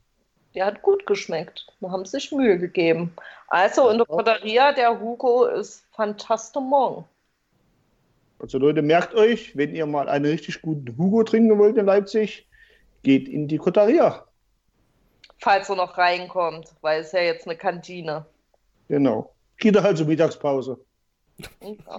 Der 0.55 0.65
hat 0.65 0.81
gut 0.81 1.05
geschmeckt. 1.05 1.67
Wir 1.79 1.91
haben 1.91 2.05
sich 2.05 2.31
Mühe 2.31 2.57
gegeben. 2.57 3.13
Also 3.47 3.89
in 3.89 3.99
der 3.99 4.05
Poderia, 4.05 4.73
der 4.73 4.99
Hugo 4.99 5.45
ist 5.45 5.85
fantastimon. 5.91 7.05
Also 8.39 8.57
Leute, 8.57 8.81
merkt 8.81 9.13
euch, 9.13 9.55
wenn 9.55 9.75
ihr 9.75 9.85
mal 9.85 10.09
einen 10.09 10.25
richtig 10.25 10.61
guten 10.61 10.97
Hugo 10.97 11.23
trinken 11.23 11.57
wollt 11.57 11.77
in 11.77 11.85
Leipzig, 11.85 12.47
geht 13.03 13.27
in 13.27 13.47
die 13.47 13.57
Kotaria 13.57 14.26
falls 15.39 15.69
er 15.69 15.75
noch 15.75 15.97
reinkommt, 15.97 16.73
weil 16.81 17.01
es 17.01 17.11
ja 17.11 17.21
jetzt 17.21 17.47
eine 17.47 17.57
Kantine. 17.57 18.25
Genau. 18.87 19.33
Geht 19.57 19.81
halt 19.81 19.97
zur 19.97 20.07
Mittagspause. 20.07 20.79
Ja. 21.61 21.97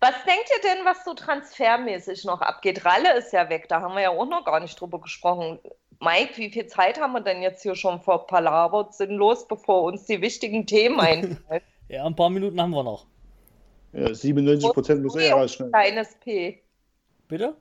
Was 0.00 0.14
denkt 0.24 0.50
ihr 0.54 0.62
denn, 0.62 0.84
was 0.84 1.04
so 1.04 1.14
transfermäßig 1.14 2.24
noch 2.24 2.40
abgeht? 2.40 2.84
Ralle 2.84 3.16
ist 3.16 3.32
ja 3.32 3.48
weg, 3.48 3.68
da 3.68 3.80
haben 3.80 3.94
wir 3.94 4.02
ja 4.02 4.10
auch 4.10 4.26
noch 4.26 4.44
gar 4.44 4.60
nicht 4.60 4.80
drüber 4.80 5.00
gesprochen. 5.00 5.58
Mike, 6.00 6.36
wie 6.36 6.50
viel 6.50 6.66
Zeit 6.66 7.00
haben 7.00 7.12
wir 7.12 7.20
denn 7.20 7.40
jetzt 7.42 7.62
hier 7.62 7.74
schon 7.74 8.00
vor 8.00 8.26
Palabert 8.26 8.94
sinnlos, 8.94 9.46
bevor 9.46 9.84
uns 9.84 10.04
die 10.04 10.20
wichtigen 10.20 10.66
Themen 10.66 11.00
einfallen? 11.00 11.62
ja, 11.88 12.04
ein 12.04 12.16
paar 12.16 12.30
Minuten 12.30 12.60
haben 12.60 12.72
wir 12.72 12.82
noch. 12.82 13.06
Ja, 13.92 14.12
97 14.12 14.70
Prozent 14.72 15.02
muss 15.02 15.16
er 15.16 15.34
rausschneiden. 15.34 15.72
Kleines 15.72 16.14
P. 16.16 16.62
Bitte? 17.28 17.56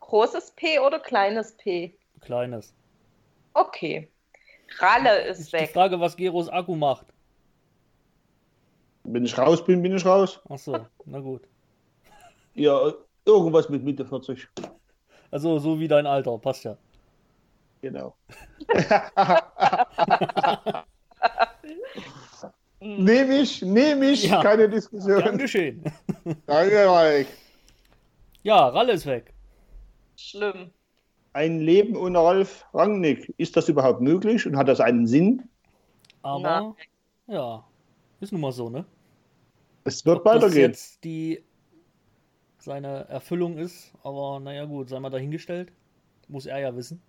Großes 0.00 0.52
P 0.52 0.80
oder 0.80 0.98
kleines 0.98 1.56
P? 1.56 1.94
Kleines. 2.20 2.74
Okay. 3.54 4.08
Ralle 4.78 5.22
ist, 5.22 5.40
ist 5.40 5.52
weg. 5.52 5.66
Die 5.68 5.72
Frage, 5.72 5.98
was 6.00 6.16
Geros 6.16 6.48
Akku 6.48 6.74
macht. 6.74 7.06
Wenn 9.04 9.24
ich 9.24 9.38
raus 9.38 9.64
bin, 9.64 9.80
bin 9.82 9.96
ich 9.96 10.04
raus. 10.04 10.40
Ach 10.48 10.58
so, 10.58 10.86
na 11.06 11.20
gut. 11.20 11.42
Ja, 12.54 12.92
irgendwas 13.24 13.68
mit 13.68 13.84
Mitte 13.84 14.04
40. 14.04 14.48
Also 15.30 15.60
so 15.60 15.78
wie 15.78 15.86
dein 15.86 16.08
Alter, 16.08 16.36
passt 16.38 16.64
ja. 16.64 16.76
Genau. 17.80 18.16
nehme 22.80 23.38
ich, 23.38 23.62
nehme 23.62 24.10
ich, 24.10 24.24
ja. 24.24 24.42
keine 24.42 24.68
Diskussion. 24.68 25.22
Gern 25.22 25.38
geschehen. 25.38 25.84
Danke, 26.46 26.88
Mike. 26.90 27.30
Ja, 28.42 28.70
Ralle 28.70 28.94
ist 28.94 29.06
weg. 29.06 29.32
Schlimm 30.16 30.72
ein 31.38 31.60
Leben 31.60 31.96
ohne 31.96 32.18
Ralf 32.18 32.66
Rangnick. 32.74 33.32
Ist 33.36 33.56
das 33.56 33.68
überhaupt 33.68 34.00
möglich 34.00 34.44
und 34.44 34.56
hat 34.56 34.66
das 34.66 34.80
einen 34.80 35.06
Sinn? 35.06 35.48
Aber 36.22 36.40
Nein. 36.40 36.74
ja, 37.28 37.64
ist 38.20 38.32
nun 38.32 38.40
mal 38.40 38.50
so, 38.50 38.68
ne? 38.68 38.84
Es 39.84 40.04
wird 40.04 40.18
Ob 40.18 40.24
weitergehen. 40.24 40.72
Das 40.72 40.80
jetzt 40.80 41.04
die 41.04 41.44
seine 42.58 43.08
Erfüllung 43.08 43.56
ist, 43.56 43.92
aber 44.02 44.40
naja 44.40 44.64
gut, 44.64 44.88
sei 44.88 44.98
mal 44.98 45.10
dahingestellt. 45.10 45.70
Muss 46.26 46.44
er 46.44 46.58
ja 46.58 46.74
wissen. 46.74 47.00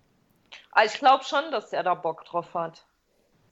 Ah, 0.70 0.84
ich 0.86 0.94
glaube 0.94 1.24
schon, 1.24 1.50
dass 1.50 1.72
er 1.72 1.82
da 1.82 1.94
Bock 1.94 2.24
drauf 2.24 2.54
hat. 2.54 2.86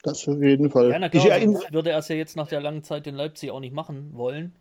Das 0.05 0.27
auf 0.29 0.41
jeden 0.41 0.71
Fall. 0.71 0.91
Ja, 0.91 0.99
na 1.01 1.09
klar, 1.09 1.25
ich 1.25 1.31
erinnere, 1.31 1.65
würde 1.73 1.91
er 1.91 1.99
es 1.99 2.09
ja 2.09 2.15
jetzt 2.15 2.37
nach 2.37 2.47
der 2.47 2.61
langen 2.61 2.85
Zeit 2.85 3.09
in 3.09 3.17
Leipzig 3.17 3.51
auch 3.51 3.59
nicht 3.59 3.75
machen 3.75 4.11
wollen. 4.15 4.55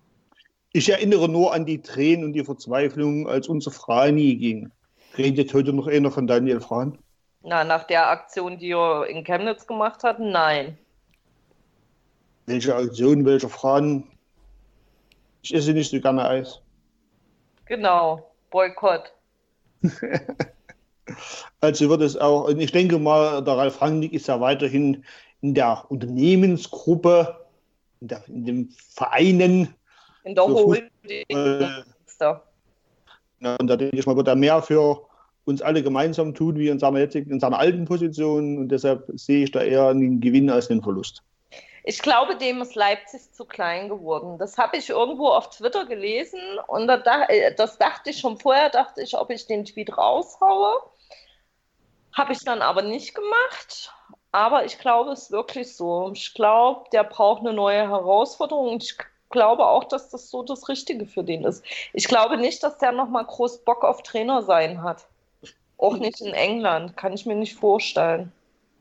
Ich 0.73 0.89
erinnere 0.89 1.29
nur 1.29 1.53
an 1.53 1.65
die 1.67 1.81
Tränen 1.81 2.25
und 2.25 2.33
die 2.33 2.43
Verzweiflung, 2.43 3.27
als 3.27 3.47
unser 3.47 3.71
Frani 3.71 4.35
ging. 4.35 4.71
Redet 5.17 5.53
heute 5.53 5.73
noch 5.73 5.87
einer 5.87 6.11
von 6.11 6.27
Daniel 6.27 6.61
Frahn? 6.61 6.97
Na, 7.41 7.63
nach 7.63 7.85
der 7.85 8.09
Aktion, 8.09 8.57
die 8.57 8.71
er 8.71 9.07
in 9.07 9.23
Chemnitz 9.23 9.65
gemacht 9.65 10.03
hat, 10.03 10.19
nein. 10.19 10.77
Welche 12.45 12.75
Aktion, 12.75 13.25
welcher 13.25 13.49
Frahn? 13.49 14.03
Ich 15.41 15.53
esse 15.53 15.73
nicht 15.73 15.89
so 15.89 15.99
gerne 15.99 16.27
Eis. 16.27 16.61
Genau, 17.65 18.31
Boykott. 18.51 19.13
also 21.61 21.89
wird 21.89 22.01
es 22.01 22.17
auch, 22.17 22.45
und 22.45 22.59
ich 22.59 22.71
denke 22.71 22.99
mal, 22.99 23.43
der 23.43 23.57
Ralf 23.57 23.81
Rangnick 23.81 24.13
ist 24.13 24.27
ja 24.27 24.39
weiterhin 24.39 25.03
in 25.41 25.53
der 25.53 25.85
Unternehmensgruppe, 25.89 27.47
in, 28.01 28.07
der, 28.07 28.27
in 28.27 28.45
den 28.45 28.69
Vereinen. 28.89 29.73
In 30.23 30.35
der 30.35 30.43
Holding. 30.45 30.89
Äh, 31.03 31.83
und 33.39 33.67
da 33.67 33.75
denke 33.75 33.97
ich 33.97 34.05
mal, 34.05 34.15
wird 34.15 34.27
er 34.27 34.35
mehr 34.35 34.61
für 34.61 35.06
uns 35.47 35.61
alle 35.61 35.81
gemeinsam 35.81 36.35
tun 36.35 36.57
wie 36.57 36.67
in 36.67 36.77
seiner, 36.77 36.99
jetzigen, 36.99 37.31
in 37.31 37.39
seiner 37.39 37.59
alten 37.59 37.85
Position. 37.85 38.57
Und 38.57 38.69
deshalb 38.69 39.05
sehe 39.15 39.45
ich 39.45 39.51
da 39.51 39.61
eher 39.61 39.87
einen 39.87 40.19
Gewinn 40.19 40.49
als 40.49 40.69
einen 40.69 40.83
Verlust. 40.83 41.23
Ich 41.85 42.01
glaube, 42.01 42.35
dem 42.35 42.61
ist 42.61 42.75
Leipzig 42.75 43.31
zu 43.31 43.45
klein 43.45 43.87
geworden. 43.87 44.37
Das 44.37 44.57
habe 44.57 44.75
ich 44.75 44.89
irgendwo 44.89 45.29
auf 45.29 45.49
Twitter 45.51 45.85
gelesen 45.85 46.39
und 46.67 46.89
äh, 46.89 47.55
das 47.55 47.77
dachte 47.77 48.09
ich 48.09 48.19
schon 48.19 48.37
vorher, 48.37 48.69
dachte 48.69 49.01
ich, 49.01 49.17
ob 49.17 49.29
ich 49.29 49.47
den 49.47 49.63
Tweet 49.63 49.97
raushaue. 49.97 50.81
Habe 52.11 52.33
ich 52.33 52.39
dann 52.43 52.61
aber 52.61 52.81
nicht 52.81 53.15
gemacht. 53.15 53.93
Aber 54.33 54.65
ich 54.65 54.77
glaube, 54.79 55.11
es 55.11 55.23
ist 55.23 55.31
wirklich 55.31 55.77
so. 55.77 56.11
Ich 56.13 56.33
glaube, 56.33 56.89
der 56.91 57.05
braucht 57.05 57.39
eine 57.39 57.53
neue 57.53 57.87
Herausforderung. 57.87 58.77
Ich 58.81 58.97
glaube 59.29 59.65
auch, 59.65 59.85
dass 59.85 60.09
das 60.09 60.29
so 60.29 60.43
das 60.43 60.67
Richtige 60.67 61.05
für 61.05 61.23
den 61.23 61.45
ist. 61.45 61.63
Ich 61.93 62.09
glaube 62.09 62.35
nicht, 62.35 62.63
dass 62.63 62.77
der 62.79 62.91
nochmal 62.91 63.25
groß 63.25 63.59
Bock 63.59 63.85
auf 63.85 64.03
Trainer 64.03 64.41
sein 64.41 64.83
hat. 64.83 65.07
Auch 65.77 65.97
nicht 65.97 66.21
in 66.21 66.33
England. 66.33 66.97
Kann 66.97 67.13
ich 67.13 67.25
mir 67.25 67.35
nicht 67.35 67.55
vorstellen. 67.55 68.31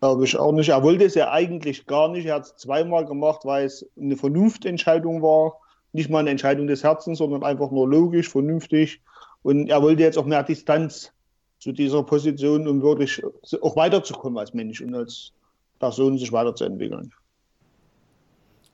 Glaube 0.01 0.25
ich 0.25 0.37
auch 0.37 0.53
nicht. 0.53 0.69
Er 0.69 0.83
wollte 0.83 1.05
es 1.05 1.15
ja 1.15 1.31
eigentlich 1.31 1.87
gar 1.87 2.09
nicht. 2.09 2.27
Er 2.27 2.37
hat 2.37 2.45
es 2.45 2.57
zweimal 2.57 3.05
gemacht, 3.05 3.45
weil 3.45 3.67
es 3.67 3.89
eine 3.99 4.17
Vernunftentscheidung 4.17 5.23
war. 5.23 5.59
Nicht 5.93 6.11
mal 6.11 6.21
eine 6.21 6.31
Entscheidung 6.31 6.67
des 6.67 6.85
Herzens, 6.85 7.19
sondern 7.19 7.43
einfach 7.43 7.71
nur 7.71 7.89
logisch, 7.89 8.29
vernünftig. 8.29 9.01
Und 9.43 9.69
er 9.69 9.83
wollte 9.83 10.03
jetzt 10.03 10.19
auch 10.19 10.27
mehr 10.27 10.43
Distanz 10.43 11.13
zu 11.59 11.73
dieser 11.73 12.03
Position, 12.03 12.69
um 12.69 12.83
wirklich 12.83 13.23
auch 13.63 13.77
weiterzukommen 13.77 14.39
als 14.39 14.53
Mensch 14.53 14.81
und 14.81 14.95
als 14.95 15.33
Person 15.79 16.19
sich 16.19 16.33
weiterzuentwickeln. 16.33 17.13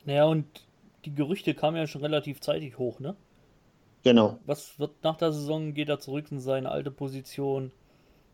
Naja, 0.04 0.24
und 0.24 0.46
die 1.04 1.14
Gerüchte 1.14 1.54
kamen 1.54 1.76
ja 1.76 1.86
schon 1.86 2.02
relativ 2.02 2.40
zeitig 2.40 2.78
hoch, 2.78 3.00
ne? 3.00 3.14
Genau. 4.02 4.38
Was 4.46 4.78
wird 4.78 4.90
nach 5.04 5.16
der 5.16 5.32
Saison? 5.32 5.74
Geht 5.74 5.88
er 5.88 6.00
zurück 6.00 6.26
in 6.30 6.40
seine 6.40 6.70
alte 6.70 6.90
Position? 6.90 7.70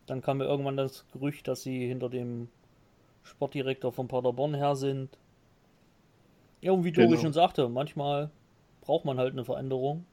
Dann 0.09 0.21
kam 0.21 0.41
ja 0.41 0.47
irgendwann 0.47 0.77
das 0.77 1.05
Gerücht, 1.11 1.47
dass 1.47 1.61
sie 1.61 1.87
hinter 1.87 2.09
dem 2.09 2.49
Sportdirektor 3.23 3.91
von 3.91 4.07
Paderborn 4.07 4.55
her 4.55 4.75
sind. 4.75 5.17
Ja, 6.61 6.71
und 6.71 6.83
wie 6.83 6.91
Dori 6.91 7.07
Genau. 7.09 7.21
schon 7.21 7.33
sagte, 7.33 7.69
manchmal 7.69 8.31
braucht 8.81 9.05
man 9.05 9.19
halt 9.19 9.33
eine 9.33 9.45
Veränderung. 9.45 10.05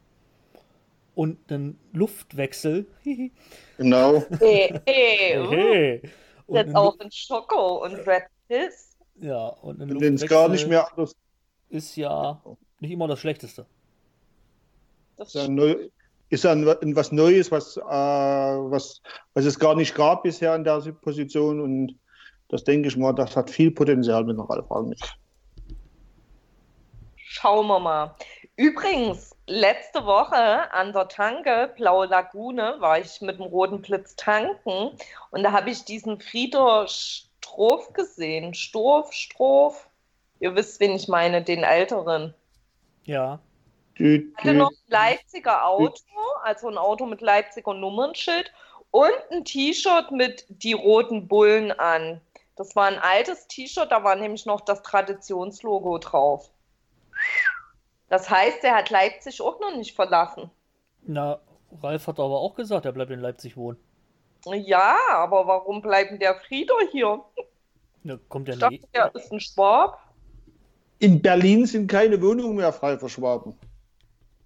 Und 1.15 1.51
einen 1.51 1.79
Luftwechsel. 1.93 2.87
Genau. 3.79 4.25
Hey, 4.39 4.81
hey, 4.87 5.39
uh, 5.39 5.51
hey. 5.51 6.03
Und 6.47 6.57
jetzt 6.57 6.75
auch 6.75 6.99
in 7.01 7.11
Schoko 7.11 7.85
und 7.85 7.95
Red 8.07 8.25
Piss. 8.49 8.97
Ja, 9.21 9.49
und 9.49 9.81
ein 9.81 10.15
es 10.15 10.27
gar 10.27 10.49
nicht 10.49 10.67
mehr 10.67 10.91
anders 10.91 11.15
ist 11.69 11.97
ja 11.97 12.41
nicht 12.81 12.91
immer 12.91 13.09
das 13.09 13.19
Schlechteste. 13.19 13.67
Das 15.17 15.29
ist, 15.29 15.35
ja 15.35 15.49
neu, 15.49 15.89
ist 16.31 16.45
ja 16.45 16.53
ein- 16.53 16.97
was 16.97 17.13
Neues, 17.13 17.51
was, 17.51 17.77
äh, 17.77 17.83
was, 17.83 19.01
was 19.35 19.45
es 19.45 19.59
gar 19.59 19.75
nicht 19.75 19.95
gab 19.95 20.23
bisher 20.23 20.55
in 20.55 20.65
der 20.65 20.81
Position. 21.01 21.61
Und 21.61 21.95
das 22.49 22.65
denke 22.65 22.89
ich 22.89 22.97
mal, 22.97 23.13
das 23.13 23.37
hat 23.37 23.51
viel 23.51 23.71
Potenzial 23.71 24.25
mit 24.25 24.37
dem 24.37 24.45
Ralf 24.45 24.71
Rangnick. 24.71 25.01
Schauen 27.17 27.67
wir 27.67 27.79
mal. 27.79 28.15
Übrigens, 28.57 29.37
letzte 29.47 30.07
Woche 30.07 30.73
an 30.73 30.93
der 30.93 31.09
Tanke 31.09 31.73
Blaue 31.77 32.07
Lagune 32.07 32.77
war 32.79 32.99
ich 32.99 33.21
mit 33.21 33.39
dem 33.39 33.47
Roten 33.47 33.83
Blitz 33.83 34.17
tanken 34.17 34.93
und 35.31 35.43
da 35.43 35.53
habe 35.53 35.71
ich 35.71 35.85
diesen 35.85 36.21
Frieder 36.21 36.87
Stroff 36.89 37.93
gesehen. 37.93 38.55
Stroff, 38.55 39.13
Stroff. 39.13 39.89
Ihr 40.41 40.55
wisst, 40.55 40.81
wen 40.81 40.93
ich 40.93 41.09
meine, 41.09 41.43
den 41.43 41.63
Älteren. 41.63 42.35
Ja. 43.05 43.41
Hatte 43.99 44.33
tü. 44.43 44.53
noch 44.53 44.71
ein 44.71 44.77
Leipziger 44.89 45.67
Auto, 45.67 46.03
also 46.43 46.69
ein 46.69 46.77
Auto 46.77 47.07
mit 47.07 47.21
Leipziger 47.21 47.73
Nummernschild 47.73 48.53
und 48.91 49.13
ein 49.31 49.45
T-Shirt 49.45 50.11
mit 50.11 50.45
die 50.49 50.75
roten 50.75 51.29
Bullen 51.29 51.73
an. 51.73 52.21
Das 52.57 52.77
war 52.77 52.87
ein 52.87 52.99
altes 52.99 53.47
T-Shirt, 53.49 53.91
da 53.91 54.05
war 54.05 54.17
nämlich 54.17 54.47
noch 54.47 54.61
das 54.61 54.83
Traditionslogo 54.83 55.99
drauf. 55.99 56.51
Das 58.09 58.29
heißt, 58.31 58.63
er 58.65 58.77
hat 58.77 58.91
Leipzig 58.91 59.41
auch 59.41 59.61
noch 59.61 59.75
nicht 59.77 59.95
verlassen. 59.95 60.51
Na, 61.03 61.41
Ralf 61.83 62.07
hat 62.07 62.19
aber 62.19 62.39
auch 62.39 62.55
gesagt, 62.55 62.85
er 62.85 62.93
bleibt 62.93 63.11
in 63.11 63.21
Leipzig 63.21 63.57
wohnen. 63.57 63.79
Ja, 64.45 64.97
aber 65.11 65.47
warum 65.47 65.83
bleibt 65.83 66.13
denn 66.13 66.19
der 66.21 66.37
Frieder 66.37 66.77
hier? 66.93 67.25
Da 68.05 68.17
kommt 68.29 68.49
dachte, 68.49 68.69
nie. 68.69 68.83
der 68.95 69.13
ist 69.15 69.33
ein 69.33 69.41
Schwab. 69.41 70.01
In 70.99 71.21
Berlin 71.21 71.67
sind 71.67 71.89
keine 71.89 72.21
Wohnungen 72.23 72.57
mehr 72.57 72.73
frei 72.73 72.97
für 72.97 73.09
Schwaben. 73.09 73.59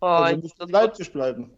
Oh, 0.00 0.06
Also 0.06 0.34
das, 0.36 0.42
müssen 0.42 0.54
in 0.54 0.58
wird, 0.60 0.70
Leipzig 0.70 1.12
bleiben. 1.12 1.56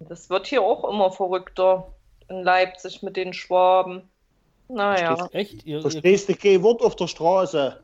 das 0.00 0.28
wird 0.30 0.46
hier 0.46 0.62
auch 0.62 0.84
immer 0.90 1.10
verrückter 1.10 1.92
in 2.28 2.42
Leipzig 2.42 3.02
mit 3.02 3.16
den 3.16 3.32
Schwaben. 3.32 4.08
Naja. 4.68 5.28
Echt? 5.32 5.64
Ihr, 5.64 5.80
Verstehst 5.80 6.28
du 6.28 6.34
kein 6.34 6.62
Wort 6.62 6.82
auf 6.82 6.96
der 6.96 7.06
Straße? 7.06 7.80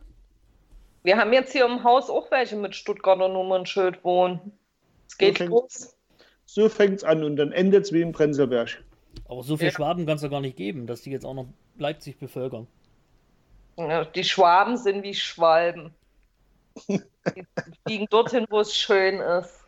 Wir 1.05 1.17
haben 1.17 1.33
jetzt 1.33 1.53
hier 1.53 1.65
im 1.67 1.85
Haus 1.85 2.11
auch 2.11 2.31
welche 2.31 2.57
mit 2.57 2.75
Stuttgarter 2.75 3.29
Nummernschild 3.29 4.03
wohnen. 4.05 4.53
Es 5.09 5.17
geht 5.19 5.41
Okay. 5.41 5.47
los. 5.47 5.97
So 6.47 6.69
fängt 6.69 6.97
es 6.97 7.05
an 7.05 7.23
und 7.25 7.37
dann 7.37 7.53
endet 7.53 7.85
es 7.85 7.93
wie 7.93 8.03
im 8.03 8.13
Prenzlberg. 8.13 8.83
aber 9.29 9.43
so 9.43 9.57
viel 9.57 9.67
Ja. 9.69 9.73
Schwaben 9.73 10.07
kann 10.07 10.17
es 10.17 10.23
ja 10.23 10.29
gar 10.29 10.41
nicht 10.41 10.57
geben, 10.57 10.87
dass 10.87 11.03
die 11.03 11.11
jetzt 11.11 11.25
auch 11.25 11.35
noch 11.35 11.47
Leipzig 11.79 12.19
bevölkern. 12.19 12.67
Ja, 13.79 14.05
Die 14.05 14.25
Schwaben 14.25 14.77
sind 14.77 15.03
wie 15.03 15.15
Schwalben. 15.15 15.95
Die 16.89 17.47
fliegen 17.87 18.07
dorthin, 18.11 18.47
wo 18.51 18.61
es 18.61 18.75
schön 18.77 19.21
ist. 19.21 19.62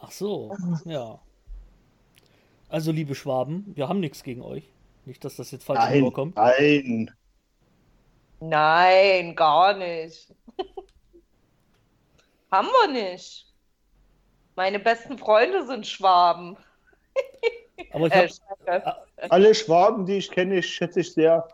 Ach 0.00 0.10
so, 0.10 0.56
ja. 0.84 1.20
Also, 2.68 2.92
liebe 2.92 3.14
Schwaben, 3.14 3.72
wir 3.76 3.88
haben 3.88 4.00
nichts 4.00 4.22
gegen 4.22 4.42
euch. 4.42 4.64
Nicht, 5.04 5.24
dass 5.24 5.36
das 5.36 5.50
jetzt 5.50 5.64
falsch 5.64 5.84
Nein, 5.84 5.92
rüberkommt. 5.92 6.36
nein. 6.36 7.10
Nein, 8.40 9.34
gar 9.34 9.74
nicht. 9.76 10.34
Haben 12.50 12.68
wir 12.68 12.92
nicht. 12.92 13.46
Meine 14.54 14.78
besten 14.78 15.18
Freunde 15.18 15.66
sind 15.66 15.86
Schwaben. 15.86 16.56
Aber, 17.90 18.06
ich 18.08 18.14
Äh, 18.14 18.28
hab, 18.28 18.30
Schwabe. 18.30 18.96
Alle 19.28 19.54
Schwaben, 19.54 20.06
die 20.06 20.18
ich 20.18 20.30
kenne, 20.30 20.62
schätze 20.62 21.00
ich 21.00 21.12
sehr. 21.12 21.48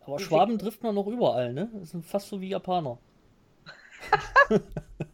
aber 0.00 0.18
Schwaben 0.18 0.58
trifft 0.58 0.82
man 0.82 0.94
noch 0.94 1.06
überall, 1.06 1.52
ne? 1.54 1.70
Das 1.72 1.90
sind 1.90 2.04
fast 2.04 2.28
so 2.28 2.40
wie 2.40 2.48
Japaner. 2.50 2.98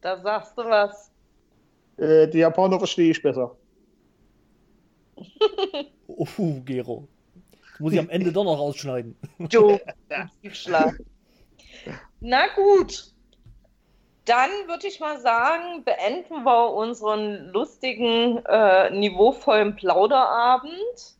da 0.00 0.20
sagst 0.20 0.56
du 0.56 0.64
was. 0.64 1.10
Äh, 1.96 2.28
die 2.28 2.38
Japaner 2.38 2.78
verstehe 2.78 3.10
ich 3.10 3.22
besser. 3.22 3.56
Oh, 6.06 6.60
Gero. 6.64 7.08
Das 7.72 7.80
muss 7.80 7.92
ich 7.92 7.98
am 7.98 8.08
Ende 8.08 8.32
doch 8.32 8.44
noch 8.44 8.58
rausschneiden. 8.58 9.16
Du, 9.38 9.78
Tiefschlag. 10.42 11.00
Na 12.20 12.46
gut. 12.54 13.12
Dann 14.24 14.50
würde 14.66 14.86
ich 14.86 15.00
mal 15.00 15.18
sagen, 15.20 15.84
beenden 15.84 16.44
wir 16.44 16.74
unseren 16.74 17.48
lustigen, 17.48 18.44
äh, 18.44 18.90
niveauvollen 18.90 19.74
Plauderabend. 19.74 21.16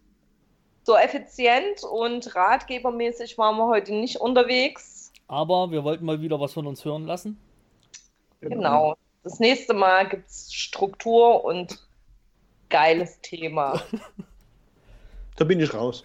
So 0.83 0.97
effizient 0.97 1.85
und 1.91 2.35
ratgebermäßig 2.35 3.39
waren 3.39 3.57
wir 3.57 3.67
heute 3.67 3.95
nicht 3.95 4.17
unterwegs. 4.21 5.13
Aber 5.27 5.71
wir 5.71 5.85
wollten 5.85 6.05
mal 6.05 6.21
wieder 6.21 6.39
was 6.41 6.53
von 6.53 6.67
uns 6.67 6.85
hören 6.85 7.07
lassen. 7.07 7.39
Genau. 8.41 8.97
Das 9.25 9.41
nächste 9.41 9.75
Mal 9.75 10.09
gibt 10.09 10.29
es 10.29 10.53
Struktur 10.53 11.45
und 11.45 11.79
geiles 12.71 13.21
Thema. 13.21 13.81
Da 15.37 15.45
bin 15.45 15.61
ich 15.61 15.73
raus. 15.73 16.03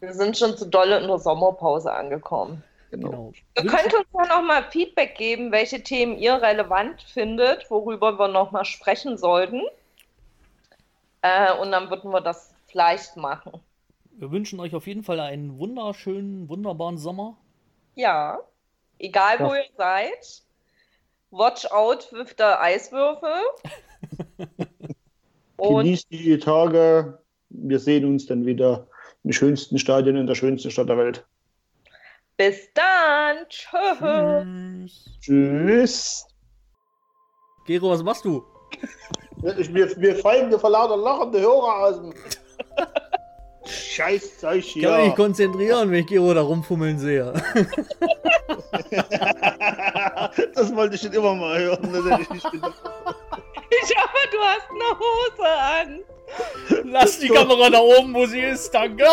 Wir 0.00 0.14
sind 0.14 0.38
schon 0.38 0.56
zu 0.56 0.64
dolle 0.66 0.98
in 0.98 1.08
der 1.08 1.18
Sommerpause 1.18 1.92
angekommen. 1.92 2.64
Genau. 2.90 3.10
Genau. 3.10 3.32
Ihr 3.58 3.66
könnt 3.66 3.92
uns 3.92 4.06
ja 4.14 4.26
nochmal 4.34 4.64
Feedback 4.70 5.14
geben, 5.16 5.52
welche 5.52 5.82
Themen 5.82 6.16
ihr 6.16 6.40
relevant 6.40 7.02
findet, 7.02 7.70
worüber 7.70 8.18
wir 8.18 8.28
nochmal 8.28 8.64
sprechen 8.64 9.18
sollten. 9.18 9.60
Äh, 11.20 11.52
und 11.58 11.70
dann 11.70 11.90
würden 11.90 12.10
wir 12.10 12.22
das 12.22 12.54
vielleicht 12.66 13.18
machen. 13.18 13.52
Wir 14.12 14.30
wünschen 14.30 14.58
euch 14.60 14.74
auf 14.74 14.86
jeden 14.86 15.02
Fall 15.02 15.20
einen 15.20 15.58
wunderschönen, 15.58 16.48
wunderbaren 16.48 16.96
Sommer. 16.96 17.36
Ja, 17.94 18.38
egal 18.98 19.38
wo 19.40 19.52
Ja. 19.52 19.56
ihr 19.60 19.70
seid. 19.76 20.42
Watch 21.30 21.70
out 21.70 22.08
with 22.12 22.34
the 22.38 22.44
Eiswürfel. 22.44 23.42
und 25.56 25.84
Genießt 25.84 26.06
die 26.10 26.38
Tage. 26.38 27.18
Wir 27.48 27.78
sehen 27.78 28.04
uns 28.04 28.26
dann 28.26 28.44
wieder 28.44 28.86
im 29.24 29.32
schönsten 29.32 29.78
Stadion 29.78 30.16
in 30.16 30.26
der 30.26 30.34
schönsten 30.34 30.70
Stadt 30.70 30.88
der 30.88 30.98
Welt. 30.98 31.24
bis 32.36 32.72
dann. 32.74 33.38
Tschüss. 33.48 35.04
Tschüss. 35.20 35.20
Tschüss. 35.20 36.26
Gero, 37.66 37.90
was 37.90 38.02
machst 38.02 38.24
du? 38.24 38.44
Ich, 39.58 39.70
mir, 39.70 39.92
mir 39.98 40.16
fallen 40.16 40.48
mir 40.48 40.58
vor 40.58 40.70
lauter 40.70 40.96
lachende 40.96 41.40
Hörer 41.40 41.84
aus 41.84 41.96
dem 41.96 42.14
Scheiß 43.68 44.38
Zeug 44.38 44.58
Ich 44.58 44.74
kann 44.82 44.96
mich 44.96 45.04
hier. 45.06 45.14
konzentrieren, 45.14 45.90
wenn 45.90 46.00
ich 46.00 46.06
Gero 46.06 46.34
da 46.34 46.42
rumfummeln 46.42 46.98
sehe. 46.98 47.32
das 50.54 50.74
wollte 50.74 50.94
ich 50.96 51.00
schon 51.02 51.12
immer 51.12 51.34
mal 51.34 51.58
hören. 51.58 51.90
Das 51.92 52.04
hätte 52.04 52.22
ich 52.22 52.30
nicht 52.30 52.50
gedacht. 52.52 52.82
Ich 53.70 53.94
hoffe, 53.96 54.28
du 54.30 54.38
hast 54.38 54.68
eine 54.70 54.98
Hose 54.98 55.48
an. 55.58 56.00
Lass 56.90 57.18
die 57.20 57.28
Kamera 57.28 57.70
da 57.70 57.78
oben, 57.78 58.12
wo 58.14 58.26
sie 58.26 58.40
ist, 58.40 58.74
danke. 58.74 59.04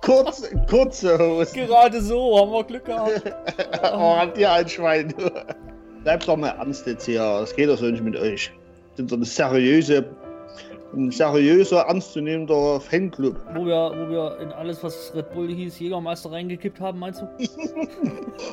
Kurz, 0.00 0.48
kurze 0.68 1.18
Hose. 1.18 1.52
Gerade 1.54 2.00
so, 2.00 2.38
haben 2.38 2.50
wir 2.52 2.64
Glück 2.64 2.84
gehabt. 2.86 3.22
Oh, 3.94 4.16
habt 4.16 4.38
ihr 4.38 4.50
ein 4.50 4.68
Schwein. 4.68 5.14
Bleibt 6.02 6.26
doch 6.26 6.36
mal 6.36 6.48
ernst 6.50 6.86
jetzt 6.86 7.04
hier. 7.04 7.20
Das 7.20 7.54
geht 7.54 7.68
doch 7.68 7.78
so 7.78 7.84
nicht 7.86 8.02
mit 8.02 8.16
euch. 8.16 8.50
Wir 8.50 8.96
sind 8.96 9.10
so 9.10 9.16
eine 9.16 9.24
seriöse 9.24 10.02
ein 10.94 11.10
seriöser, 11.10 11.82
ernstzunehmender 11.82 12.80
Fanclub. 12.80 13.36
Wo 13.54 13.64
wir, 13.64 13.92
wo 13.94 14.10
wir 14.10 14.38
in 14.40 14.52
alles, 14.52 14.82
was 14.82 15.12
Red 15.14 15.32
Bull 15.32 15.48
hieß, 15.48 15.78
Jägermeister 15.78 16.30
reingekippt 16.30 16.80
haben, 16.80 16.98
meinst 16.98 17.22
du? 17.22 17.26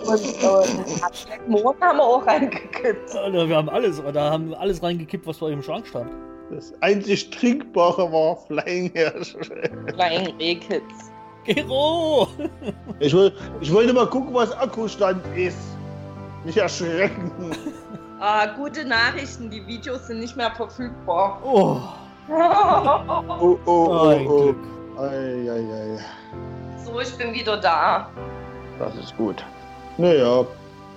Und 0.06 0.22
äh, 0.22 1.50
Mond 1.50 1.82
haben 1.82 1.98
wir 1.98 2.04
auch 2.04 2.26
reingekippt. 2.26 3.16
Alter, 3.16 3.50
wir 3.50 3.56
haben 3.56 3.70
alles, 3.70 4.02
da 4.14 4.32
haben 4.32 4.50
wir 4.50 4.60
alles 4.60 4.82
reingekippt, 4.82 5.28
was 5.28 5.38
vor 5.38 5.50
im 5.50 5.62
Schrank 5.62 5.88
stand. 5.88 6.10
Das 6.52 6.74
einzig 6.82 7.30
Trinkbare 7.30 8.12
war 8.12 8.38
Flying 8.48 8.92
Hirsch. 8.94 9.36
Flying 9.94 10.36
Rehkitz. 10.38 11.12
Gero! 11.46 12.28
Ich, 13.00 13.14
woll, 13.14 13.32
ich 13.62 13.72
wollte 13.72 13.94
mal 13.94 14.08
gucken, 14.08 14.34
was 14.34 14.52
Akkustand 14.52 15.24
ist. 15.38 15.58
Nicht 16.44 16.58
erschrecken. 16.58 17.32
Ah, 18.20 18.48
gute 18.48 18.84
Nachrichten, 18.84 19.50
die 19.50 19.66
Videos 19.66 20.08
sind 20.08 20.20
nicht 20.20 20.36
mehr 20.36 20.52
verfügbar. 20.52 21.42
Oh, 21.46 21.80
Oh, 22.32 23.02
oh, 23.40 23.60
oh, 23.66 24.26
oh. 24.26 24.44
Glück. 24.44 24.58
Ei, 25.00 25.50
ei, 25.50 25.64
ei. 25.74 26.00
so, 26.86 27.00
ich 27.00 27.18
bin 27.18 27.34
wieder 27.34 27.58
da. 27.58 28.10
Das 28.78 28.96
ist 28.96 29.16
gut. 29.18 29.44
Naja, 29.98 30.46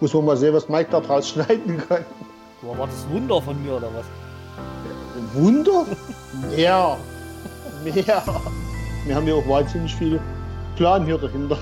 muss 0.01 0.13
man 0.15 0.25
mal 0.25 0.37
sehen, 0.37 0.55
was 0.55 0.69
Mike 0.69 0.91
da 0.91 1.01
draus 1.01 1.31
schneiden 1.31 1.83
kann. 1.89 2.05
Boah, 2.61 2.79
war 2.79 2.87
das 2.87 3.09
Wunder 3.11 3.41
von 3.41 3.63
mir 3.63 3.77
oder 3.77 3.89
was? 3.95 4.05
Wunder? 5.35 5.87
Mehr. 6.55 6.97
Mehr. 7.85 8.23
Wir 9.05 9.17
haben 9.17 9.27
ja 9.27 9.35
auch 9.35 9.49
wahnsinnig 9.49 9.95
viel 9.95 10.21
Plan 10.77 11.05
hier 11.05 11.19
dahinter. 11.19 11.59